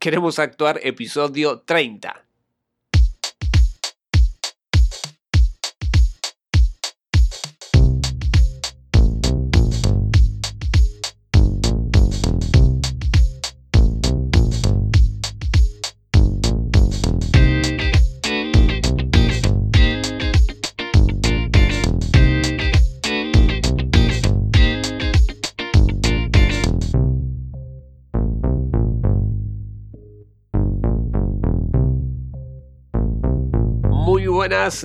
Queremos 0.00 0.38
actuar 0.38 0.80
episodio 0.82 1.60
30. 1.60 2.24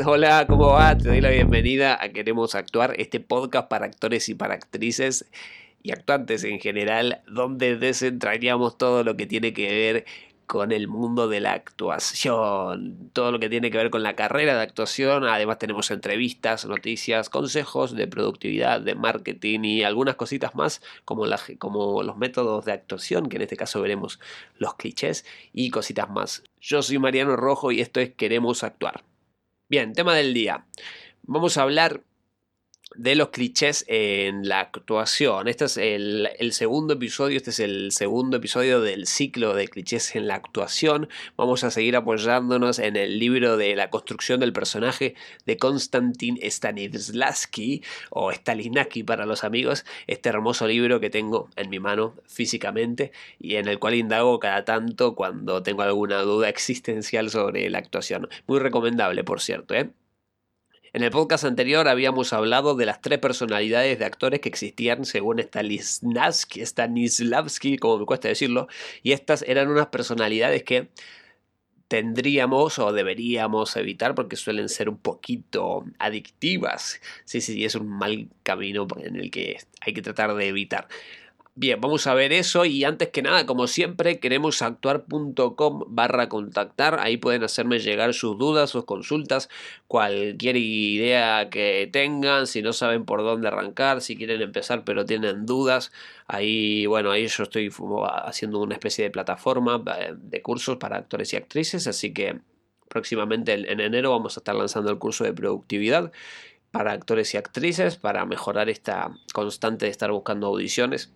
Hola, 0.05 0.47
¿cómo 0.47 0.69
va? 0.69 0.97
Te 0.97 1.09
doy 1.09 1.21
la 1.21 1.29
bienvenida 1.29 2.01
a 2.01 2.09
Queremos 2.09 2.55
Actuar, 2.55 2.95
este 2.97 3.19
podcast 3.19 3.67
para 3.67 3.85
actores 3.85 4.29
y 4.29 4.33
para 4.33 4.55
actrices 4.55 5.29
y 5.83 5.91
actuantes 5.91 6.43
en 6.43 6.59
general, 6.59 7.21
donde 7.27 7.77
desentrañamos 7.77 8.79
todo 8.79 9.03
lo 9.03 9.15
que 9.15 9.27
tiene 9.27 9.53
que 9.53 9.67
ver 9.67 10.05
con 10.47 10.71
el 10.71 10.87
mundo 10.87 11.27
de 11.27 11.39
la 11.39 11.53
actuación, 11.53 13.11
todo 13.13 13.31
lo 13.31 13.39
que 13.39 13.47
tiene 13.47 13.69
que 13.69 13.77
ver 13.77 13.91
con 13.91 14.01
la 14.01 14.15
carrera 14.15 14.55
de 14.55 14.63
actuación. 14.63 15.25
Además 15.25 15.59
tenemos 15.59 15.91
entrevistas, 15.91 16.65
noticias, 16.65 17.29
consejos 17.29 17.95
de 17.95 18.07
productividad, 18.07 18.81
de 18.81 18.95
marketing 18.95 19.65
y 19.65 19.83
algunas 19.83 20.15
cositas 20.15 20.55
más 20.55 20.81
como 21.03 21.27
los 21.27 22.17
métodos 22.17 22.65
de 22.65 22.71
actuación, 22.71 23.29
que 23.29 23.35
en 23.35 23.43
este 23.43 23.57
caso 23.57 23.81
veremos 23.81 24.19
los 24.57 24.73
clichés 24.75 25.25
y 25.53 25.69
cositas 25.69 26.09
más. 26.09 26.41
Yo 26.59 26.81
soy 26.81 26.97
Mariano 26.97 27.35
Rojo 27.35 27.71
y 27.71 27.81
esto 27.81 27.99
es 27.99 28.15
Queremos 28.15 28.63
Actuar. 28.63 29.03
Bien, 29.67 29.93
tema 29.93 30.13
del 30.13 30.35
día. 30.35 30.67
Vamos 31.23 31.57
a 31.57 31.63
hablar 31.63 32.03
de 32.97 33.15
los 33.15 33.29
clichés 33.29 33.85
en 33.87 34.47
la 34.47 34.61
actuación. 34.61 35.47
Este 35.47 35.65
es 35.65 35.77
el, 35.77 36.51
segundo 36.51 36.93
episodio, 36.93 37.37
este 37.37 37.49
es 37.49 37.59
el 37.59 37.91
segundo 37.91 38.37
episodio 38.37 38.81
del 38.81 39.07
ciclo 39.07 39.53
de 39.53 39.67
clichés 39.67 40.15
en 40.15 40.27
la 40.27 40.35
actuación. 40.35 41.09
Vamos 41.35 41.63
a 41.63 41.71
seguir 41.71 41.95
apoyándonos 41.95 42.79
en 42.79 42.95
el 42.95 43.19
libro 43.19 43.57
de 43.57 43.75
la 43.75 43.89
construcción 43.89 44.39
del 44.39 44.53
personaje 44.53 45.15
de 45.45 45.57
Konstantin 45.57 46.39
Stanislavski 46.41 47.83
o 48.09 48.31
Stanislavski 48.31 49.03
para 49.03 49.25
los 49.25 49.43
amigos, 49.43 49.85
este 50.07 50.29
hermoso 50.29 50.67
libro 50.67 50.99
que 50.99 51.09
tengo 51.09 51.49
en 51.55 51.69
mi 51.69 51.79
mano 51.79 52.15
físicamente 52.25 53.11
y 53.39 53.55
en 53.55 53.67
el 53.67 53.79
cual 53.79 53.95
indago 53.95 54.39
cada 54.39 54.65
tanto 54.65 55.15
cuando 55.15 55.63
tengo 55.63 55.81
alguna 55.81 56.21
duda 56.21 56.49
existencial 56.49 57.29
sobre 57.29 57.69
la 57.69 57.79
actuación. 57.79 58.29
Muy 58.47 58.59
recomendable, 58.59 59.23
por 59.23 59.41
cierto, 59.41 59.73
¿eh? 59.73 59.89
En 60.95 61.03
el 61.03 61.11
podcast 61.11 61.43
anterior 61.43 61.89
habíamos 61.89 62.31
hablado 62.31 62.73
de 62.73 62.85
las 62.85 63.01
tres 63.01 63.19
personalidades 63.19 63.99
de 63.99 64.05
actores 64.05 64.39
que 64.39 64.47
existían 64.47 65.03
según 65.03 65.41
Stanislavski, 65.41 66.65
Stanislavski, 66.65 67.77
como 67.77 67.97
me 67.97 68.05
cuesta 68.05 68.29
decirlo, 68.29 68.69
y 69.03 69.11
estas 69.11 69.41
eran 69.41 69.67
unas 69.67 69.87
personalidades 69.87 70.63
que 70.63 70.87
tendríamos 71.89 72.79
o 72.79 72.93
deberíamos 72.93 73.75
evitar 73.75 74.15
porque 74.15 74.37
suelen 74.37 74.69
ser 74.69 74.87
un 74.87 74.97
poquito 74.97 75.83
adictivas. 75.99 77.01
Sí, 77.25 77.41
sí, 77.41 77.65
es 77.65 77.75
un 77.75 77.89
mal 77.89 78.29
camino 78.43 78.87
en 79.03 79.17
el 79.17 79.31
que 79.31 79.57
hay 79.81 79.93
que 79.93 80.01
tratar 80.01 80.33
de 80.33 80.47
evitar. 80.47 80.87
Bien, 81.57 81.79
vamos 81.79 82.05
a 82.05 82.13
ver 82.13 82.33
eso 82.33 82.65
y 82.65 82.83
antes 82.83 83.11
que 83.11 83.21
nada, 83.21 83.45
como 83.45 83.67
siempre, 83.67 84.19
queremos 84.19 84.61
actuar.com 84.61 85.83
barra 85.87 86.27
contactar. 86.27 86.99
Ahí 86.99 87.15
pueden 87.15 87.45
hacerme 87.45 87.79
llegar 87.79 88.13
sus 88.13 88.37
dudas, 88.37 88.69
sus 88.71 88.83
consultas, 88.83 89.47
cualquier 89.87 90.57
idea 90.57 91.49
que 91.49 91.89
tengan, 91.93 92.45
si 92.47 92.61
no 92.61 92.73
saben 92.73 93.05
por 93.05 93.21
dónde 93.21 93.47
arrancar, 93.47 94.01
si 94.01 94.17
quieren 94.17 94.41
empezar 94.41 94.83
pero 94.83 95.05
tienen 95.05 95.45
dudas. 95.45 95.93
Ahí, 96.27 96.87
bueno, 96.87 97.11
ahí 97.11 97.25
yo 97.27 97.43
estoy 97.43 97.71
haciendo 98.25 98.59
una 98.59 98.73
especie 98.75 99.05
de 99.05 99.11
plataforma 99.11 99.81
eh, 99.97 100.13
de 100.13 100.41
cursos 100.41 100.75
para 100.75 100.97
actores 100.97 101.31
y 101.31 101.37
actrices, 101.37 101.87
así 101.87 102.13
que 102.13 102.41
próximamente 102.89 103.53
en 103.53 103.79
enero 103.79 104.11
vamos 104.11 104.35
a 104.35 104.41
estar 104.41 104.55
lanzando 104.55 104.91
el 104.91 104.97
curso 104.99 105.23
de 105.23 105.31
productividad 105.33 106.11
para 106.71 106.91
actores 106.91 107.33
y 107.33 107.37
actrices 107.37 107.95
para 107.95 108.25
mejorar 108.25 108.69
esta 108.69 109.11
constante 109.33 109.85
de 109.85 109.91
estar 109.91 110.11
buscando 110.11 110.47
audiciones 110.47 111.13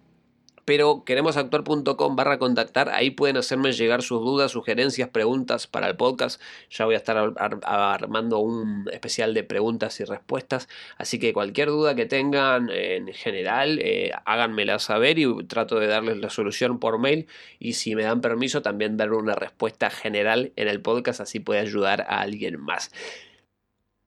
pero 0.69 1.03
queremosactuar.com 1.03 2.15
barra 2.15 2.37
contactar, 2.37 2.89
ahí 2.89 3.09
pueden 3.09 3.37
hacerme 3.37 3.71
llegar 3.71 4.03
sus 4.03 4.21
dudas, 4.21 4.51
sugerencias, 4.51 5.09
preguntas 5.09 5.65
para 5.65 5.87
el 5.87 5.95
podcast. 5.95 6.39
Ya 6.69 6.85
voy 6.85 6.93
a 6.93 6.99
estar 6.99 7.33
armando 7.63 8.37
un 8.37 8.87
especial 8.93 9.33
de 9.33 9.43
preguntas 9.43 9.99
y 9.99 10.03
respuestas, 10.03 10.69
así 10.99 11.17
que 11.17 11.33
cualquier 11.33 11.69
duda 11.69 11.95
que 11.95 12.05
tengan 12.05 12.69
en 12.69 13.11
general, 13.13 13.79
eh, 13.81 14.11
háganmela 14.25 14.77
saber 14.77 15.17
y 15.17 15.43
trato 15.45 15.79
de 15.79 15.87
darles 15.87 16.17
la 16.17 16.29
solución 16.29 16.79
por 16.79 16.99
mail 16.99 17.25
y 17.57 17.73
si 17.73 17.95
me 17.95 18.03
dan 18.03 18.21
permiso 18.21 18.61
también 18.61 18.95
dar 18.95 19.11
una 19.13 19.33
respuesta 19.33 19.89
general 19.89 20.53
en 20.55 20.67
el 20.67 20.83
podcast, 20.83 21.19
así 21.19 21.39
puede 21.39 21.61
ayudar 21.61 22.01
a 22.01 22.21
alguien 22.21 22.61
más. 22.61 22.91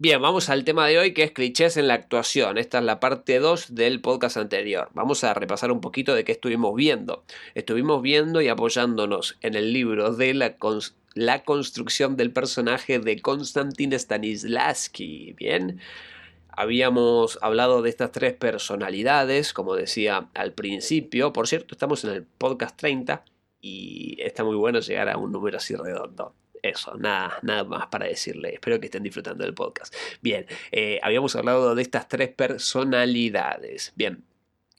Bien, 0.02 0.20
vamos 0.20 0.48
al 0.48 0.64
tema 0.64 0.88
de 0.88 0.98
hoy 0.98 1.14
que 1.14 1.22
es 1.22 1.30
clichés 1.30 1.76
en 1.76 1.86
la 1.86 1.94
actuación. 1.94 2.58
Esta 2.58 2.78
es 2.78 2.84
la 2.84 2.98
parte 2.98 3.38
2 3.38 3.76
del 3.76 4.00
podcast 4.00 4.36
anterior. 4.36 4.88
Vamos 4.94 5.22
a 5.22 5.32
repasar 5.32 5.70
un 5.70 5.80
poquito 5.80 6.12
de 6.12 6.24
qué 6.24 6.32
estuvimos 6.32 6.74
viendo. 6.74 7.22
Estuvimos 7.54 8.02
viendo 8.02 8.40
y 8.40 8.48
apoyándonos 8.48 9.38
en 9.42 9.54
el 9.54 9.72
libro 9.72 10.12
de 10.12 10.34
la, 10.34 10.56
la 11.14 11.44
construcción 11.44 12.16
del 12.16 12.32
personaje 12.32 12.98
de 12.98 13.22
Konstantin 13.22 13.92
Stanislavski. 13.92 15.34
Bien, 15.38 15.78
habíamos 16.48 17.38
hablado 17.40 17.80
de 17.80 17.90
estas 17.90 18.10
tres 18.10 18.32
personalidades, 18.32 19.52
como 19.52 19.76
decía 19.76 20.30
al 20.34 20.52
principio. 20.52 21.32
Por 21.32 21.46
cierto, 21.46 21.76
estamos 21.76 22.02
en 22.02 22.10
el 22.10 22.24
podcast 22.24 22.76
30 22.76 23.24
y 23.60 24.16
está 24.20 24.42
muy 24.42 24.56
bueno 24.56 24.80
llegar 24.80 25.08
a 25.08 25.16
un 25.16 25.30
número 25.30 25.58
así 25.58 25.76
redondo 25.76 26.34
eso, 26.62 26.96
nada, 26.96 27.38
nada 27.42 27.64
más 27.64 27.88
para 27.88 28.06
decirle. 28.06 28.54
Espero 28.54 28.80
que 28.80 28.86
estén 28.86 29.02
disfrutando 29.02 29.44
del 29.44 29.54
podcast. 29.54 29.94
Bien, 30.20 30.46
eh, 30.70 31.00
habíamos 31.02 31.34
hablado 31.36 31.74
de 31.74 31.82
estas 31.82 32.08
tres 32.08 32.28
personalidades. 32.30 33.92
Bien, 33.96 34.24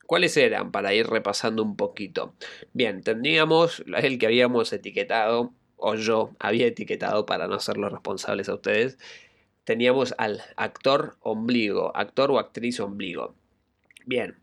¿Cuáles 0.06 0.36
eran? 0.36 0.72
Para 0.72 0.94
ir 0.94 1.08
repasando 1.08 1.64
un 1.64 1.76
poquito. 1.76 2.36
Bien, 2.74 3.02
tendríamos 3.02 3.84
el 3.98 4.20
que 4.20 4.26
habíamos 4.26 4.72
etiquetado, 4.74 5.54
o 5.78 5.96
yo 5.96 6.32
había 6.40 6.68
etiquetado 6.68 7.26
para 7.26 7.48
no 7.48 7.60
ser 7.60 7.78
los 7.78 7.92
responsables 7.92 8.50
a 8.50 8.56
ustedes. 8.56 8.98
Teníamos 9.64 10.14
al 10.18 10.42
actor 10.58 11.18
ombligo, 11.22 11.96
actor 11.96 12.32
o 12.32 12.40
actriz 12.40 12.80
ombligo. 12.80 13.36
Bien, 14.06 14.36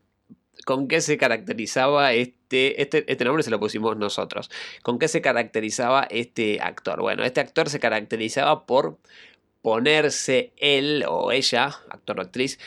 ¿Con 0.65 0.87
qué 0.87 1.01
se 1.01 1.17
caracterizaba 1.17 2.13
este, 2.13 2.81
este, 2.81 3.11
este 3.11 3.25
nombre? 3.25 3.43
Se 3.43 3.51
lo 3.51 3.59
pusimos 3.59 3.97
nosotros. 3.97 4.49
¿Con 4.83 4.99
qué 4.99 5.07
se 5.07 5.21
caracterizaba 5.21 6.03
este 6.09 6.59
actor? 6.61 7.01
Bueno, 7.01 7.23
este 7.23 7.39
actor 7.39 7.69
se 7.69 7.79
caracterizaba 7.79 8.65
por 8.65 8.99
ponerse 9.61 10.53
él 10.57 11.05
o 11.07 11.31
ella, 11.31 11.67
actor 11.89 12.19
o 12.19 12.21
actriz, 12.21 12.59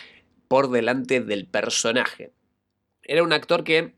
por 0.49 0.71
delante 0.71 1.21
del 1.21 1.47
personaje. 1.47 2.33
Era 3.03 3.22
un 3.22 3.33
actor 3.33 3.65
que 3.65 3.94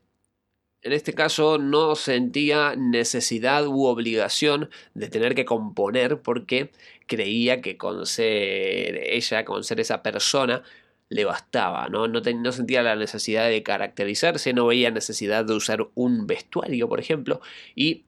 en 0.83 0.93
este 0.93 1.13
caso 1.13 1.57
no 1.57 1.95
sentía 1.95 2.75
necesidad 2.77 3.65
u 3.67 3.85
obligación 3.85 4.69
de 4.93 5.09
tener 5.09 5.35
que 5.35 5.45
componer 5.45 6.21
porque 6.21 6.71
creía 7.07 7.61
que 7.61 7.77
con 7.77 8.05
ser 8.05 8.97
ella, 9.11 9.43
con 9.43 9.63
ser 9.63 9.79
esa 9.79 10.03
persona, 10.03 10.63
le 11.09 11.25
bastaba, 11.25 11.87
¿no? 11.89 12.07
No, 12.07 12.19
no, 12.19 12.51
sentía 12.51 12.83
la 12.83 12.95
necesidad 12.95 13.47
de 13.47 13.63
caracterizarse, 13.63 14.53
no 14.53 14.67
veía 14.67 14.91
necesidad 14.91 15.45
de 15.45 15.53
usar 15.53 15.87
un 15.95 16.27
vestuario, 16.27 16.89
por 16.89 16.99
ejemplo, 16.99 17.41
y 17.75 18.03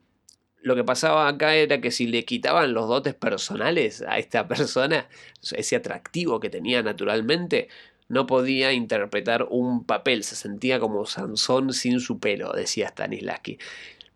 lo 0.61 0.75
que 0.75 0.83
pasaba 0.83 1.27
acá 1.27 1.55
era 1.55 1.79
que 1.79 1.91
si 1.91 2.07
le 2.07 2.25
quitaban 2.25 2.73
los 2.73 2.87
dotes 2.87 3.15
personales 3.15 4.01
a 4.01 4.19
esta 4.19 4.47
persona, 4.47 5.07
ese 5.51 5.75
atractivo 5.75 6.39
que 6.39 6.49
tenía 6.49 6.83
naturalmente, 6.83 7.69
no 8.09 8.25
podía 8.25 8.73
interpretar 8.73 9.47
un 9.49 9.85
papel, 9.85 10.23
se 10.23 10.35
sentía 10.35 10.79
como 10.79 11.05
Sansón 11.05 11.73
sin 11.73 11.99
su 11.99 12.19
pelo, 12.19 12.51
decía 12.53 12.89
Stanislavski. 12.89 13.59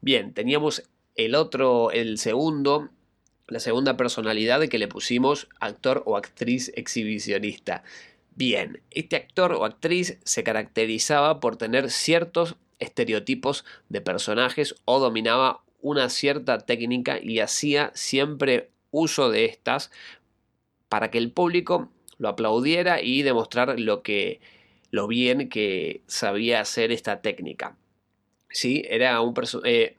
Bien, 0.01 0.33
teníamos 0.33 0.83
el 1.15 1.35
otro, 1.35 1.91
el 1.91 2.17
segundo, 2.17 2.89
la 3.47 3.59
segunda 3.59 3.95
personalidad 3.95 4.67
que 4.67 4.79
le 4.79 4.87
pusimos 4.87 5.47
actor 5.59 6.01
o 6.07 6.17
actriz 6.17 6.71
exhibicionista. 6.75 7.83
Bien, 8.35 8.81
este 8.89 9.15
actor 9.15 9.53
o 9.53 9.65
actriz 9.65 10.17
se 10.23 10.43
caracterizaba 10.43 11.39
por 11.39 11.55
tener 11.55 11.91
ciertos 11.91 12.55
estereotipos 12.79 13.63
de 13.89 14.01
personajes 14.01 14.75
o 14.85 14.99
dominaba 14.99 15.63
una 15.81 16.09
cierta 16.09 16.59
técnica 16.59 17.19
y 17.21 17.39
hacía 17.39 17.91
siempre 17.93 18.71
uso 18.89 19.29
de 19.29 19.45
estas 19.45 19.91
para 20.89 21.11
que 21.11 21.17
el 21.17 21.31
público 21.31 21.89
lo 22.17 22.29
aplaudiera 22.29 23.01
y 23.01 23.21
demostrar 23.21 23.79
lo 23.79 24.01
que 24.01 24.39
lo 24.89 25.07
bien 25.07 25.49
que 25.49 26.01
sabía 26.07 26.61
hacer 26.61 26.91
esta 26.91 27.21
técnica. 27.21 27.75
Sí, 28.49 28.83
era 28.87 29.19
un 29.21 29.33
eh, 29.65 29.97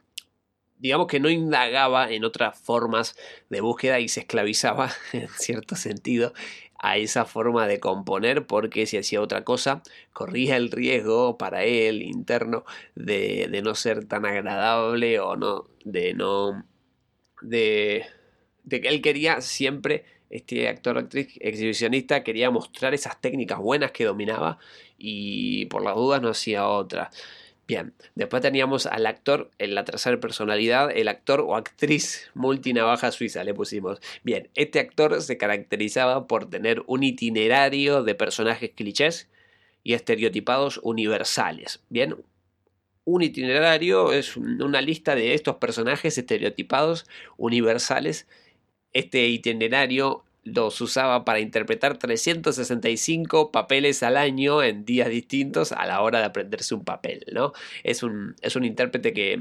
digamos 0.78 1.06
que 1.06 1.18
no 1.18 1.30
indagaba 1.30 2.10
en 2.12 2.24
otras 2.24 2.58
formas 2.58 3.16
de 3.48 3.60
búsqueda 3.60 4.00
y 4.00 4.08
se 4.08 4.20
esclavizaba, 4.20 4.92
en 5.12 5.28
cierto 5.28 5.76
sentido, 5.76 6.32
a 6.84 6.98
esa 6.98 7.24
forma 7.24 7.66
de 7.66 7.80
componer 7.80 8.46
porque 8.46 8.84
si 8.84 8.98
hacía 8.98 9.22
otra 9.22 9.42
cosa 9.42 9.82
corría 10.12 10.56
el 10.56 10.70
riesgo 10.70 11.38
para 11.38 11.64
él 11.64 12.02
interno 12.02 12.64
de, 12.94 13.48
no 13.64 13.74
ser 13.74 14.04
tan 14.04 14.26
agradable 14.26 15.18
o 15.18 15.34
no 15.34 15.64
de 15.86 16.12
no 16.12 16.66
de, 17.40 18.04
de 18.64 18.80
que 18.82 18.88
él 18.88 19.00
quería 19.00 19.40
siempre 19.40 20.04
este 20.28 20.68
actor 20.68 20.98
actriz 20.98 21.28
exhibicionista 21.40 22.22
quería 22.22 22.50
mostrar 22.50 22.92
esas 22.92 23.18
técnicas 23.18 23.60
buenas 23.60 23.90
que 23.90 24.04
dominaba 24.04 24.58
y 24.98 25.64
por 25.66 25.82
las 25.82 25.94
dudas 25.94 26.20
no 26.20 26.28
hacía 26.28 26.68
otra 26.68 27.10
Bien, 27.66 27.94
después 28.14 28.42
teníamos 28.42 28.84
al 28.84 29.06
actor 29.06 29.50
en 29.58 29.74
la 29.74 29.84
tercera 29.84 30.20
personalidad, 30.20 30.90
el 30.94 31.08
actor 31.08 31.40
o 31.40 31.56
actriz 31.56 32.30
multinavaja 32.34 33.10
suiza, 33.10 33.42
le 33.42 33.54
pusimos. 33.54 34.00
Bien, 34.22 34.50
este 34.54 34.80
actor 34.80 35.22
se 35.22 35.38
caracterizaba 35.38 36.26
por 36.26 36.50
tener 36.50 36.82
un 36.86 37.02
itinerario 37.02 38.02
de 38.02 38.14
personajes 38.14 38.70
clichés 38.74 39.28
y 39.82 39.94
estereotipados 39.94 40.78
universales. 40.82 41.82
Bien, 41.88 42.16
un 43.04 43.22
itinerario 43.22 44.12
es 44.12 44.36
una 44.36 44.82
lista 44.82 45.14
de 45.14 45.32
estos 45.32 45.56
personajes 45.56 46.18
estereotipados 46.18 47.06
universales. 47.38 48.26
Este 48.92 49.26
itinerario 49.28 50.24
los 50.44 50.80
usaba 50.80 51.24
para 51.24 51.40
interpretar 51.40 51.98
365 51.98 53.50
papeles 53.50 54.02
al 54.02 54.16
año 54.16 54.62
en 54.62 54.84
días 54.84 55.08
distintos 55.08 55.72
a 55.72 55.86
la 55.86 56.02
hora 56.02 56.20
de 56.20 56.26
aprenderse 56.26 56.74
un 56.74 56.84
papel, 56.84 57.24
¿no? 57.32 57.52
Es 57.82 58.02
un, 58.02 58.36
es 58.42 58.54
un 58.56 58.64
intérprete 58.64 59.12
que 59.12 59.32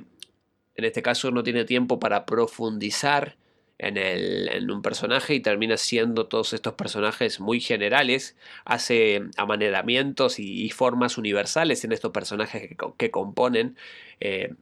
en 0.76 0.86
este 0.86 1.02
caso 1.02 1.32
no 1.32 1.44
tiene 1.44 1.66
tiempo 1.66 2.00
para 2.00 2.26
profundizar 2.26 3.38
en, 3.78 3.98
el, 3.98 4.50
en, 4.50 4.72
un 4.72 4.82
personaje 4.82 5.36
y 5.36 5.40
termina 5.40 5.78
siendo 5.78 6.28
todos 6.28 6.54
estos 6.54 6.74
personajes 6.74 7.40
muy 7.40 7.60
generales, 7.60 8.38
hace 8.66 9.24
amaneramientos 9.38 10.40
y, 10.40 10.70
formas 10.70 11.18
universales 11.18 11.84
en 11.84 11.92
estos 11.92 12.12
personajes 12.12 12.70
que, 12.98 13.12
componen. 13.12 13.78
Eh, 14.20 14.54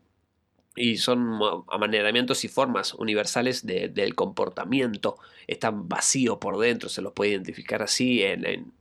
y 0.76 0.98
son 0.98 1.40
amaneramientos 1.70 2.44
y 2.46 2.48
formas 2.48 2.94
universales 2.94 3.66
del 3.66 4.16
comportamiento. 4.16 5.18
Están 5.48 5.90
vacíos 5.90 6.38
por 6.40 6.58
dentro, 6.58 6.90
se 6.90 7.02
los 7.02 7.14
puede 7.14 7.32
identificar 7.32 7.82
así 7.82 8.24
en, 8.24 8.46
en 8.46 8.74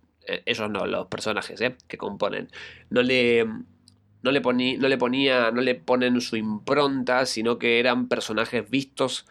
ellos 0.47 0.71
no, 0.71 0.87
los 0.87 1.07
personajes 1.07 1.61
¿eh? 1.61 1.77
que 1.89 1.99
componen. 1.99 2.49
No 2.91 3.03
le, 3.03 3.45
no 3.45 4.31
le, 4.31 4.41
no 4.41 4.89
le 4.89 4.99
ponía, 4.99 5.51
no 5.51 5.61
le 5.61 5.75
ponen 5.75 6.21
su 6.21 6.37
impronta, 6.37 7.27
sino 7.27 7.59
que 7.59 7.79
eran 7.79 8.09
personajes 8.09 8.69
vistos, 8.69 9.27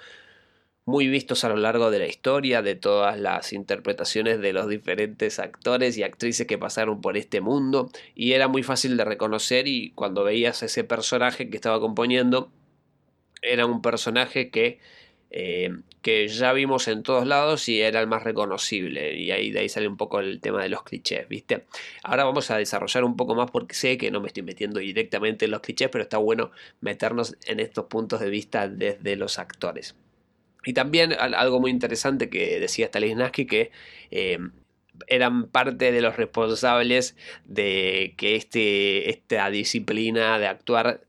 muy 0.85 1.07
vistos 1.07 1.43
a 1.43 1.49
lo 1.49 1.57
largo 1.57 1.91
de 1.91 1.99
la 1.99 2.07
historia, 2.07 2.61
de 2.61 2.75
todas 2.75 3.19
las 3.19 3.53
interpretaciones 3.53 4.39
de 4.39 4.53
los 4.53 4.67
diferentes 4.67 5.39
actores 5.39 5.97
y 5.97 6.03
actrices 6.03 6.47
que 6.47 6.57
pasaron 6.57 7.01
por 7.01 7.17
este 7.17 7.41
mundo, 7.41 7.91
y 8.15 8.33
era 8.33 8.47
muy 8.47 8.63
fácil 8.63 8.97
de 8.97 9.05
reconocer 9.05 9.67
y 9.67 9.91
cuando 9.91 10.23
veías 10.23 10.63
ese 10.63 10.83
personaje 10.83 11.49
que 11.49 11.57
estaba 11.57 11.79
componiendo, 11.79 12.51
era 13.41 13.65
un 13.65 13.81
personaje 13.81 14.49
que, 14.49 14.79
eh, 15.31 15.71
que 16.01 16.27
ya 16.27 16.53
vimos 16.53 16.87
en 16.87 17.03
todos 17.03 17.27
lados 17.27 17.69
y 17.69 17.81
era 17.81 17.99
el 18.01 18.07
más 18.07 18.23
reconocible. 18.23 19.15
Y 19.17 19.31
ahí 19.31 19.51
de 19.51 19.59
ahí 19.59 19.69
sale 19.69 19.87
un 19.87 19.97
poco 19.97 20.19
el 20.19 20.41
tema 20.41 20.61
de 20.63 20.69
los 20.69 20.83
clichés, 20.83 21.27
¿viste? 21.29 21.65
Ahora 22.03 22.25
vamos 22.25 22.51
a 22.51 22.57
desarrollar 22.57 23.03
un 23.03 23.15
poco 23.15 23.35
más 23.35 23.51
porque 23.51 23.75
sé 23.75 23.97
que 23.97 24.11
no 24.11 24.21
me 24.21 24.27
estoy 24.27 24.43
metiendo 24.43 24.79
directamente 24.79 25.45
en 25.45 25.51
los 25.51 25.61
clichés, 25.61 25.89
pero 25.89 26.03
está 26.03 26.17
bueno 26.17 26.51
meternos 26.81 27.37
en 27.45 27.59
estos 27.59 27.85
puntos 27.85 28.19
de 28.19 28.29
vista 28.29 28.67
desde 28.67 29.15
los 29.15 29.39
actores. 29.39 29.95
Y 30.65 30.73
también 30.73 31.13
algo 31.13 31.59
muy 31.59 31.71
interesante 31.71 32.29
que 32.29 32.59
decía 32.59 32.87
Stanislavski 32.87 33.45
que 33.45 33.71
eh, 34.11 34.39
eran 35.07 35.47
parte 35.47 35.91
de 35.91 36.01
los 36.01 36.17
responsables 36.17 37.15
de 37.45 38.13
que 38.17 38.35
este, 38.35 39.09
esta 39.09 39.49
disciplina 39.49 40.37
de 40.37 40.47
actuar 40.47 41.01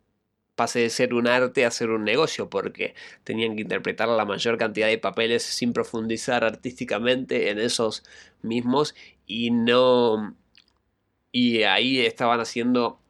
pase 0.54 0.80
de 0.80 0.90
ser 0.90 1.14
un 1.14 1.26
arte 1.26 1.64
a 1.64 1.70
ser 1.70 1.90
un 1.90 2.04
negocio, 2.04 2.50
porque 2.50 2.94
tenían 3.24 3.56
que 3.56 3.62
interpretar 3.62 4.08
la 4.08 4.26
mayor 4.26 4.58
cantidad 4.58 4.88
de 4.88 4.98
papeles 4.98 5.42
sin 5.42 5.72
profundizar 5.72 6.44
artísticamente 6.44 7.50
en 7.50 7.58
esos 7.58 8.04
mismos 8.42 8.94
y 9.26 9.50
no... 9.50 10.36
Y 11.32 11.62
ahí 11.62 12.00
estaban 12.00 12.40
haciendo 12.40 13.00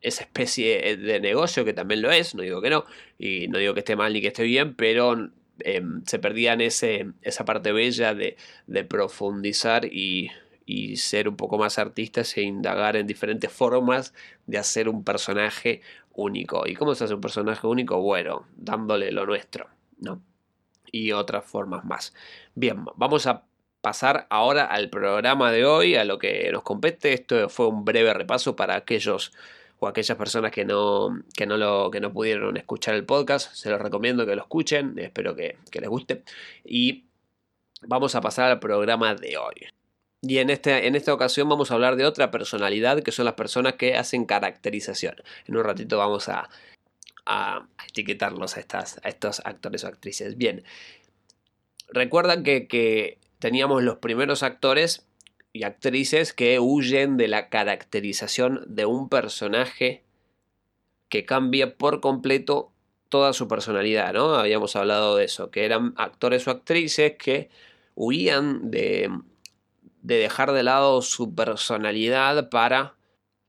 esa 0.00 0.22
especie 0.24 0.96
de 0.96 1.20
negocio, 1.20 1.64
que 1.64 1.74
también 1.74 2.00
lo 2.00 2.10
es, 2.10 2.34
no 2.34 2.42
digo 2.42 2.62
que 2.62 2.70
no, 2.70 2.86
y 3.18 3.48
no 3.48 3.58
digo 3.58 3.74
que 3.74 3.80
esté 3.80 3.96
mal 3.96 4.12
ni 4.12 4.22
que 4.22 4.28
esté 4.28 4.44
bien, 4.44 4.74
pero 4.74 5.30
em, 5.60 6.02
se 6.06 6.18
perdían 6.18 6.60
ese, 6.60 7.12
esa 7.22 7.44
parte 7.44 7.72
bella 7.72 8.14
de, 8.14 8.36
profundizar 8.88 9.84
y, 9.86 10.30
y 10.66 10.96
ser 10.96 11.28
un 11.28 11.36
poco 11.36 11.58
más 11.58 11.78
artistas 11.78 12.36
e 12.36 12.42
indagar 12.42 12.96
en 12.96 13.06
diferentes 13.06 13.50
formas 13.50 14.14
de 14.46 14.58
hacer 14.58 14.88
un 14.88 15.04
personaje 15.04 15.82
único. 16.12 16.66
¿Y 16.66 16.74
cómo 16.74 16.94
se 16.94 17.04
hace 17.04 17.14
un 17.14 17.20
personaje 17.20 17.66
único? 17.66 18.00
Bueno, 18.00 18.46
dándole 18.56 19.12
lo 19.12 19.26
nuestro, 19.26 19.68
¿no? 19.98 20.20
Y 20.90 21.12
otras 21.12 21.44
formas 21.44 21.84
más. 21.84 22.14
Bien, 22.54 22.84
vamos 22.96 23.26
a 23.26 23.44
pasar 23.80 24.26
ahora 24.30 24.64
al 24.64 24.90
programa 24.90 25.52
de 25.52 25.64
hoy, 25.64 25.94
a 25.94 26.04
lo 26.04 26.18
que 26.18 26.50
nos 26.52 26.62
compete. 26.62 27.12
Esto 27.12 27.48
fue 27.48 27.68
un 27.68 27.84
breve 27.84 28.12
repaso 28.14 28.56
para 28.56 28.76
aquellos 28.76 29.32
o 29.80 29.86
aquellas 29.86 30.16
personas 30.16 30.50
que 30.50 30.64
no, 30.64 31.22
que 31.34 31.46
no, 31.46 31.56
lo, 31.56 31.90
que 31.90 32.00
no 32.00 32.12
pudieron 32.12 32.56
escuchar 32.56 32.94
el 32.94 33.04
podcast. 33.04 33.52
Se 33.54 33.70
los 33.70 33.80
recomiendo 33.80 34.26
que 34.26 34.34
lo 34.34 34.42
escuchen, 34.42 34.98
espero 34.98 35.34
que, 35.34 35.58
les 35.72 35.88
guste. 35.88 36.24
Y 36.64 37.06
vamos 37.82 38.14
a 38.14 38.20
pasar 38.20 38.50
al 38.50 38.58
programa 38.58 39.14
de 39.14 39.36
hoy. 39.38 39.66
Y 40.20 40.38
en, 40.38 40.50
este, 40.50 40.86
en 40.88 40.96
esta 40.96 41.14
ocasión 41.14 41.48
vamos 41.48 41.70
a 41.70 41.74
hablar 41.74 41.94
de 41.94 42.04
otra 42.04 42.32
personalidad 42.32 43.02
que 43.02 43.12
son 43.12 43.24
las 43.24 43.34
personas 43.34 43.74
que 43.74 43.96
hacen 43.96 44.24
caracterización. 44.24 45.14
En 45.46 45.56
un 45.56 45.62
ratito 45.62 45.96
vamos 45.98 46.28
a, 46.28 46.48
a 47.24 47.68
etiquetarlos 47.88 48.56
a, 48.56 48.60
estas, 48.60 49.00
a 49.04 49.08
estos 49.08 49.40
actores 49.44 49.84
o 49.84 49.86
actrices. 49.86 50.36
Bien, 50.36 50.64
recuerdan 51.88 52.42
que 52.42 53.18
teníamos 53.38 53.84
los 53.84 53.98
primeros 53.98 54.42
actores 54.42 55.07
y 55.58 55.64
actrices 55.64 56.32
que 56.32 56.60
huyen 56.60 57.16
de 57.16 57.26
la 57.26 57.48
caracterización 57.48 58.64
de 58.68 58.86
un 58.86 59.08
personaje 59.08 60.04
que 61.08 61.24
cambia 61.24 61.76
por 61.76 62.00
completo 62.00 62.70
toda 63.08 63.32
su 63.32 63.48
personalidad, 63.48 64.12
¿no? 64.12 64.34
Habíamos 64.36 64.76
hablado 64.76 65.16
de 65.16 65.24
eso, 65.24 65.50
que 65.50 65.64
eran 65.64 65.94
actores 65.96 66.46
o 66.46 66.52
actrices 66.52 67.14
que 67.18 67.50
huían 67.96 68.70
de, 68.70 69.10
de 70.02 70.16
dejar 70.18 70.52
de 70.52 70.62
lado 70.62 71.02
su 71.02 71.34
personalidad 71.34 72.50
para 72.50 72.94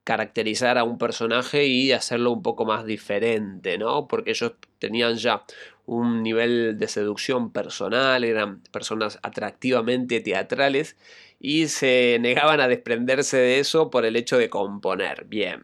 caracterizar 0.03 0.79
a 0.79 0.83
un 0.83 0.97
personaje 0.97 1.67
y 1.67 1.91
hacerlo 1.91 2.31
un 2.31 2.41
poco 2.41 2.65
más 2.65 2.85
diferente, 2.85 3.77
¿no? 3.77 4.07
Porque 4.07 4.31
ellos 4.31 4.53
tenían 4.79 5.17
ya 5.17 5.43
un 5.85 6.23
nivel 6.23 6.79
de 6.79 6.87
seducción 6.87 7.51
personal, 7.51 8.23
eran 8.23 8.61
personas 8.71 9.19
atractivamente 9.21 10.21
teatrales 10.21 10.95
y 11.39 11.67
se 11.67 12.17
negaban 12.19 12.59
a 12.59 12.67
desprenderse 12.67 13.37
de 13.37 13.59
eso 13.59 13.89
por 13.89 14.05
el 14.05 14.15
hecho 14.15 14.37
de 14.37 14.49
componer. 14.49 15.25
Bien. 15.25 15.63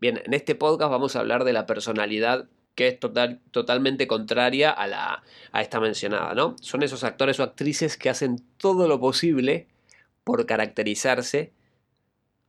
Bien, 0.00 0.20
en 0.24 0.34
este 0.34 0.54
podcast 0.54 0.90
vamos 0.90 1.16
a 1.16 1.20
hablar 1.20 1.44
de 1.44 1.52
la 1.52 1.66
personalidad 1.66 2.48
que 2.74 2.86
es 2.88 3.00
total, 3.00 3.40
totalmente 3.50 4.06
contraria 4.06 4.70
a, 4.70 4.86
la, 4.86 5.24
a 5.50 5.62
esta 5.62 5.80
mencionada, 5.80 6.34
¿no? 6.34 6.54
Son 6.60 6.84
esos 6.84 7.02
actores 7.02 7.40
o 7.40 7.42
actrices 7.42 7.96
que 7.96 8.08
hacen 8.08 8.36
todo 8.56 8.86
lo 8.86 9.00
posible 9.00 9.66
por 10.22 10.46
caracterizarse 10.46 11.52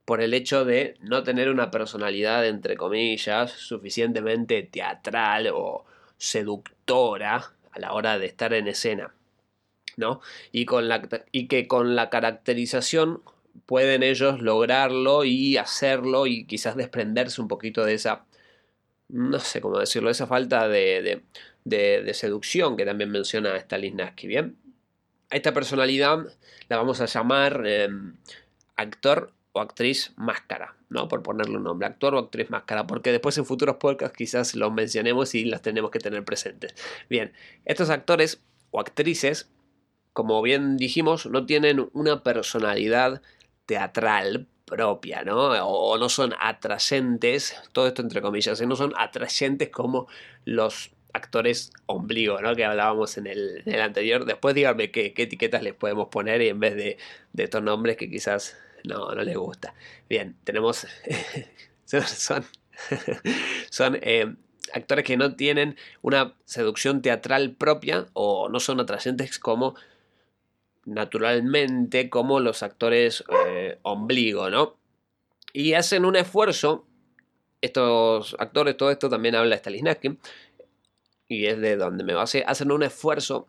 por 0.06 0.22
el 0.22 0.34
hecho 0.34 0.65
de 0.65 0.96
no 1.01 1.24
tener 1.24 1.50
una 1.50 1.72
personalidad, 1.72 2.46
entre 2.48 2.75
comillas, 2.77 3.51
suficientemente 3.51 4.63
teatral 4.63 5.51
o 5.53 5.86
seductora 6.18 7.53
a 7.72 7.79
la 7.79 7.94
hora 7.94 8.20
de 8.20 8.25
estar 8.25 8.53
en 8.53 8.68
escena. 8.68 9.13
¿No? 10.00 10.22
Y, 10.51 10.65
con 10.65 10.88
la, 10.88 11.08
y 11.32 11.48
que 11.48 11.68
con 11.68 11.96
la 11.96 12.10
caracterización 12.10 13.22
pueden 13.65 14.03
ellos 14.03 14.41
lograrlo 14.41 15.25
y 15.25 15.58
hacerlo 15.58 16.27
y 16.27 16.46
quizás 16.46 16.75
desprenderse 16.75 17.41
un 17.41 17.48
poquito 17.48 17.86
de 17.86 17.94
esa, 17.94 18.25
no 19.10 19.39
sé 19.39 19.62
cómo 19.62 19.79
decirlo, 19.79 20.10
esa 20.10 20.27
falta 20.27 20.68
de, 20.68 21.24
de, 21.65 22.13
seducción 22.13 22.77
que 22.77 22.86
también 22.86 23.12
menciona 23.12 23.58
Stanislavski, 23.60 24.27
¿bien? 24.27 24.58
A 25.29 25.36
esta 25.36 25.53
personalidad 25.53 26.25
la 26.68 26.77
vamos 26.77 27.01
a 27.01 27.06
llamar 27.06 27.65
em, 27.68 28.15
actor 28.75 29.34
o 29.51 29.62
actriz 29.62 30.13
máscara, 30.15 30.75
¿no? 30.89 31.08
Por 31.08 31.22
ponerle 31.22 31.58
un 31.58 31.63
nombre, 31.63 31.88
actor 31.88 32.15
o 32.15 32.20
actriz 32.20 32.50
máscara, 32.50 32.88
porque 32.88 33.12
después 33.12 33.38
en 33.38 33.46
futuros 33.46 33.75
podcasts 33.77 34.18
quizás 34.18 34.56
los 34.56 34.74
mencionemos 34.74 35.36
y 35.36 35.46
las 35.46 35.62
tenemos 35.62 35.91
que 35.91 36.00
tener 36.00 36.24
presentes. 36.24 36.74
Bien, 37.10 37.34
estos 37.65 37.89
actores 37.89 38.41
o 38.72 38.79
actrices, 38.79 39.50
como 40.20 40.42
bien 40.42 40.76
dijimos, 40.76 41.28
no 41.28 41.46
tienen 41.46 41.88
una 41.94 42.24
personalidad 42.24 43.22
teatral 43.66 44.48
propia, 44.66 45.24
¿no? 45.24 45.38
O, 45.66 45.98
no 45.98 46.10
son 46.10 46.36
atrayentes, 46.42 47.56
todo 47.72 47.88
esto 47.88 48.02
entre 48.02 48.22
comillas, 48.22 48.60
no 48.64 48.76
son 48.76 48.92
atrayentes 48.98 49.70
como 49.70 50.10
los 50.44 50.92
actores 51.14 51.72
ombligo, 51.86 52.42
¿no? 52.42 52.54
Que 52.54 52.66
hablábamos 52.66 53.18
en 53.18 53.28
el, 53.28 53.64
anterior. 53.82 54.26
Después 54.26 54.56
díganme 54.56 54.92
qué, 54.92 55.14
etiquetas 55.16 55.64
les 55.64 55.74
podemos 55.74 56.10
poner 56.10 56.42
y 56.42 56.50
en 56.50 56.60
vez 56.60 56.76
de, 56.76 56.98
estos 57.38 57.64
nombres 57.64 57.96
que 57.96 58.10
quizás 58.10 58.58
no, 58.84 59.16
no 59.16 59.24
les 59.24 59.38
gusta. 59.38 59.74
Bien, 60.10 60.36
tenemos... 60.44 60.86
son... 61.86 62.44
son 63.70 63.98
eh, 64.02 64.36
actores 64.74 65.06
que 65.06 65.16
no 65.16 65.38
tienen 65.38 65.78
una 66.02 66.36
seducción 66.44 67.02
teatral 67.02 67.52
propia 67.52 68.08
o 68.12 68.50
no 68.50 68.60
son 68.60 68.82
atrayentes 68.82 69.40
como 69.40 69.76
naturalmente 70.89 72.10
como 72.10 72.39
los 72.39 72.63
actores 72.63 73.24
eh, 73.48 73.77
ombligo, 73.84 74.50
¿no? 74.50 74.77
Y 75.53 75.74
hacen 75.74 76.05
un 76.05 76.15
esfuerzo, 76.15 76.86
estos 77.62 78.36
actores, 78.39 78.77
todo 78.77 78.91
esto 78.91 79.10
también 79.10 79.36
habla 79.36 79.58
Stanislavski, 79.58 80.17
y 81.27 81.46
es 81.46 81.60
de 81.60 81.75
donde 81.75 82.03
me 82.03 82.13
base, 82.13 82.43
hacen 82.46 82.72
un 82.72 82.84
esfuerzo 82.84 83.48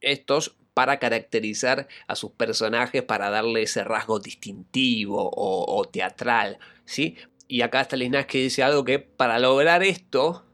estos 0.00 0.56
para 0.74 0.98
caracterizar 0.98 1.88
a 2.06 2.16
sus 2.16 2.32
personajes, 2.32 3.02
para 3.02 3.30
darle 3.30 3.62
ese 3.62 3.84
rasgo 3.84 4.18
distintivo 4.18 5.30
o, 5.32 5.84
teatral, 5.86 6.58
¿sí? 6.84 7.16
Y 7.48 7.62
acá 7.62 7.84
Stanislavski 7.84 8.42
dice 8.42 8.62
algo 8.62 8.84
que 8.84 8.98
para 8.98 9.38
lograr 9.38 9.82
esto 9.82 10.44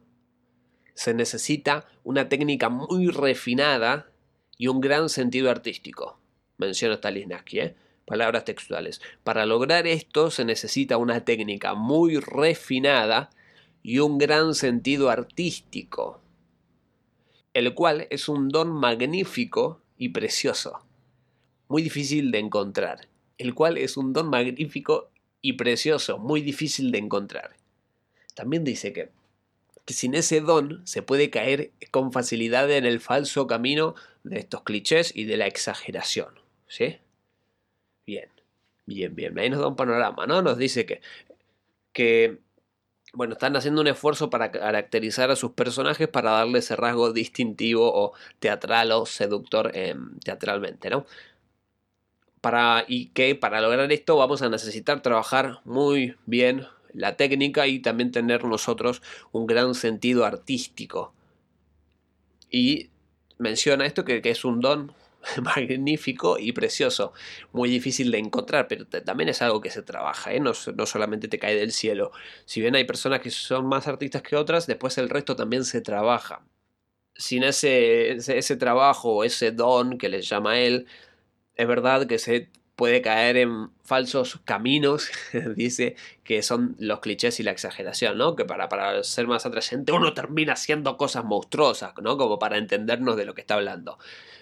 se 0.94 1.14
necesita 1.14 1.86
una 2.04 2.28
técnica 2.28 2.70
muy 2.70 3.08
refinada 3.08 4.10
y 4.56 4.68
un 4.68 4.80
gran 4.80 5.08
sentido 5.08 5.50
artístico. 5.50 6.18
Menciona 6.58 6.96
Stanislavski, 6.96 7.60
¿eh? 7.60 7.76
palabras 8.04 8.44
textuales. 8.44 9.00
Para 9.24 9.46
lograr 9.46 9.86
esto 9.86 10.30
se 10.30 10.44
necesita 10.44 10.96
una 10.96 11.24
técnica 11.24 11.74
muy 11.74 12.18
refinada 12.18 13.30
y 13.82 13.98
un 13.98 14.18
gran 14.18 14.54
sentido 14.54 15.10
artístico 15.10 16.20
el 17.56 17.72
cual 17.72 18.06
es 18.10 18.28
un 18.28 18.50
don 18.50 18.68
magnífico 18.68 19.80
y 19.96 20.10
precioso, 20.10 20.84
muy 21.68 21.80
difícil 21.80 22.30
de 22.30 22.38
encontrar, 22.38 23.08
el 23.38 23.54
cual 23.54 23.78
es 23.78 23.96
un 23.96 24.12
don 24.12 24.28
magnífico 24.28 25.08
y 25.40 25.54
precioso, 25.54 26.18
muy 26.18 26.42
difícil 26.42 26.92
de 26.92 26.98
encontrar. 26.98 27.56
También 28.34 28.62
dice 28.62 28.92
que, 28.92 29.08
que 29.86 29.94
sin 29.94 30.14
ese 30.14 30.42
don 30.42 30.82
se 30.86 31.00
puede 31.00 31.30
caer 31.30 31.72
con 31.90 32.12
facilidad 32.12 32.70
en 32.70 32.84
el 32.84 33.00
falso 33.00 33.46
camino 33.46 33.94
de 34.28 34.38
estos 34.38 34.62
clichés 34.62 35.12
y 35.14 35.24
de 35.24 35.36
la 35.36 35.46
exageración. 35.46 36.40
¿Sí? 36.68 36.98
Bien, 38.06 38.28
bien, 38.86 39.14
bien. 39.14 39.38
Ahí 39.38 39.50
nos 39.50 39.60
da 39.60 39.68
un 39.68 39.76
panorama, 39.76 40.26
¿no? 40.26 40.42
Nos 40.42 40.58
dice 40.58 40.86
que, 40.86 41.00
que 41.92 42.38
bueno, 43.12 43.34
están 43.34 43.56
haciendo 43.56 43.80
un 43.80 43.86
esfuerzo 43.86 44.30
para 44.30 44.50
caracterizar 44.50 45.30
a 45.30 45.36
sus 45.36 45.52
personajes 45.52 46.08
para 46.08 46.32
darle 46.32 46.58
ese 46.58 46.76
rasgo 46.76 47.12
distintivo 47.12 47.90
o 47.92 48.12
teatral 48.40 48.92
o 48.92 49.06
seductor 49.06 49.70
em, 49.74 50.18
teatralmente, 50.20 50.90
¿no? 50.90 51.06
Para, 52.40 52.84
y 52.86 53.06
que 53.08 53.34
para 53.34 53.60
lograr 53.60 53.90
esto 53.90 54.16
vamos 54.16 54.42
a 54.42 54.48
necesitar 54.48 55.02
trabajar 55.02 55.60
muy 55.64 56.16
bien 56.26 56.66
la 56.92 57.16
técnica 57.16 57.66
y 57.66 57.80
también 57.80 58.12
tener 58.12 58.44
nosotros 58.44 59.02
un 59.32 59.46
gran 59.46 59.74
sentido 59.74 60.24
artístico. 60.24 61.12
Y 62.50 62.90
menciona 63.38 63.86
esto 63.86 64.04
que 64.04 64.20
es 64.24 64.44
un 64.44 64.60
don 64.60 64.94
magnífico 65.42 66.38
y 66.38 66.52
precioso, 66.52 67.12
muy 67.52 67.68
difícil 67.68 68.10
de 68.10 68.18
encontrar, 68.18 68.68
pero 68.68 68.86
también 68.86 69.28
es 69.28 69.42
algo 69.42 69.60
que 69.60 69.70
se 69.70 69.82
trabaja, 69.82 70.32
¿eh? 70.32 70.40
no, 70.40 70.54
solamente 70.54 71.28
te 71.28 71.38
cae 71.38 71.56
del 71.56 71.72
cielo. 71.72 72.12
Si 72.44 72.60
bien 72.60 72.74
hay 72.74 72.84
personas 72.84 73.20
que 73.20 73.30
son 73.30 73.66
más 73.66 73.86
artistas 73.88 74.22
que 74.22 74.36
otras, 74.36 74.66
después 74.66 74.98
el 74.98 75.08
resto 75.08 75.36
también 75.36 75.64
se 75.64 75.80
trabaja. 75.80 76.42
Sin 77.14 77.44
ese, 77.44 78.12
ese, 78.12 78.56
trabajo, 78.56 79.24
ese 79.24 79.50
don 79.50 79.98
que 79.98 80.08
le 80.08 80.20
llama 80.22 80.58
él, 80.58 80.86
es 81.54 81.66
verdad 81.66 82.06
que 82.06 82.18
se 82.18 82.50
puede 82.76 83.00
caer 83.00 83.38
en 83.38 83.70
falsos 83.86 84.40
caminos, 84.44 85.10
dice, 85.56 85.96
que 86.24 86.42
son 86.42 86.76
los 86.78 87.00
clichés 87.00 87.40
y 87.40 87.42
la 87.42 87.52
exageración, 87.52 88.18
¿no? 88.18 88.36
Que 88.36 88.44
para, 88.44 88.68
para 88.68 89.02
ser 89.04 89.26
más 89.26 89.46
atrayente 89.46 89.92
uno 89.92 90.12
termina 90.12 90.54
haciendo 90.54 90.96
cosas 90.96 91.24
monstruosas, 91.24 91.94
¿no? 92.02 92.18
Como 92.18 92.38
para 92.38 92.58
entendernos 92.58 93.16
de 93.16 93.24
lo 93.24 93.34
que 93.34 93.40
está 93.40 93.54
hablando. 93.54 93.98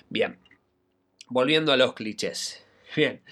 Bien, 0.08 0.38
volviendo 1.28 1.72
a 1.72 1.76
los 1.76 1.94
clichés. 1.94 2.64
Bien, 2.96 3.22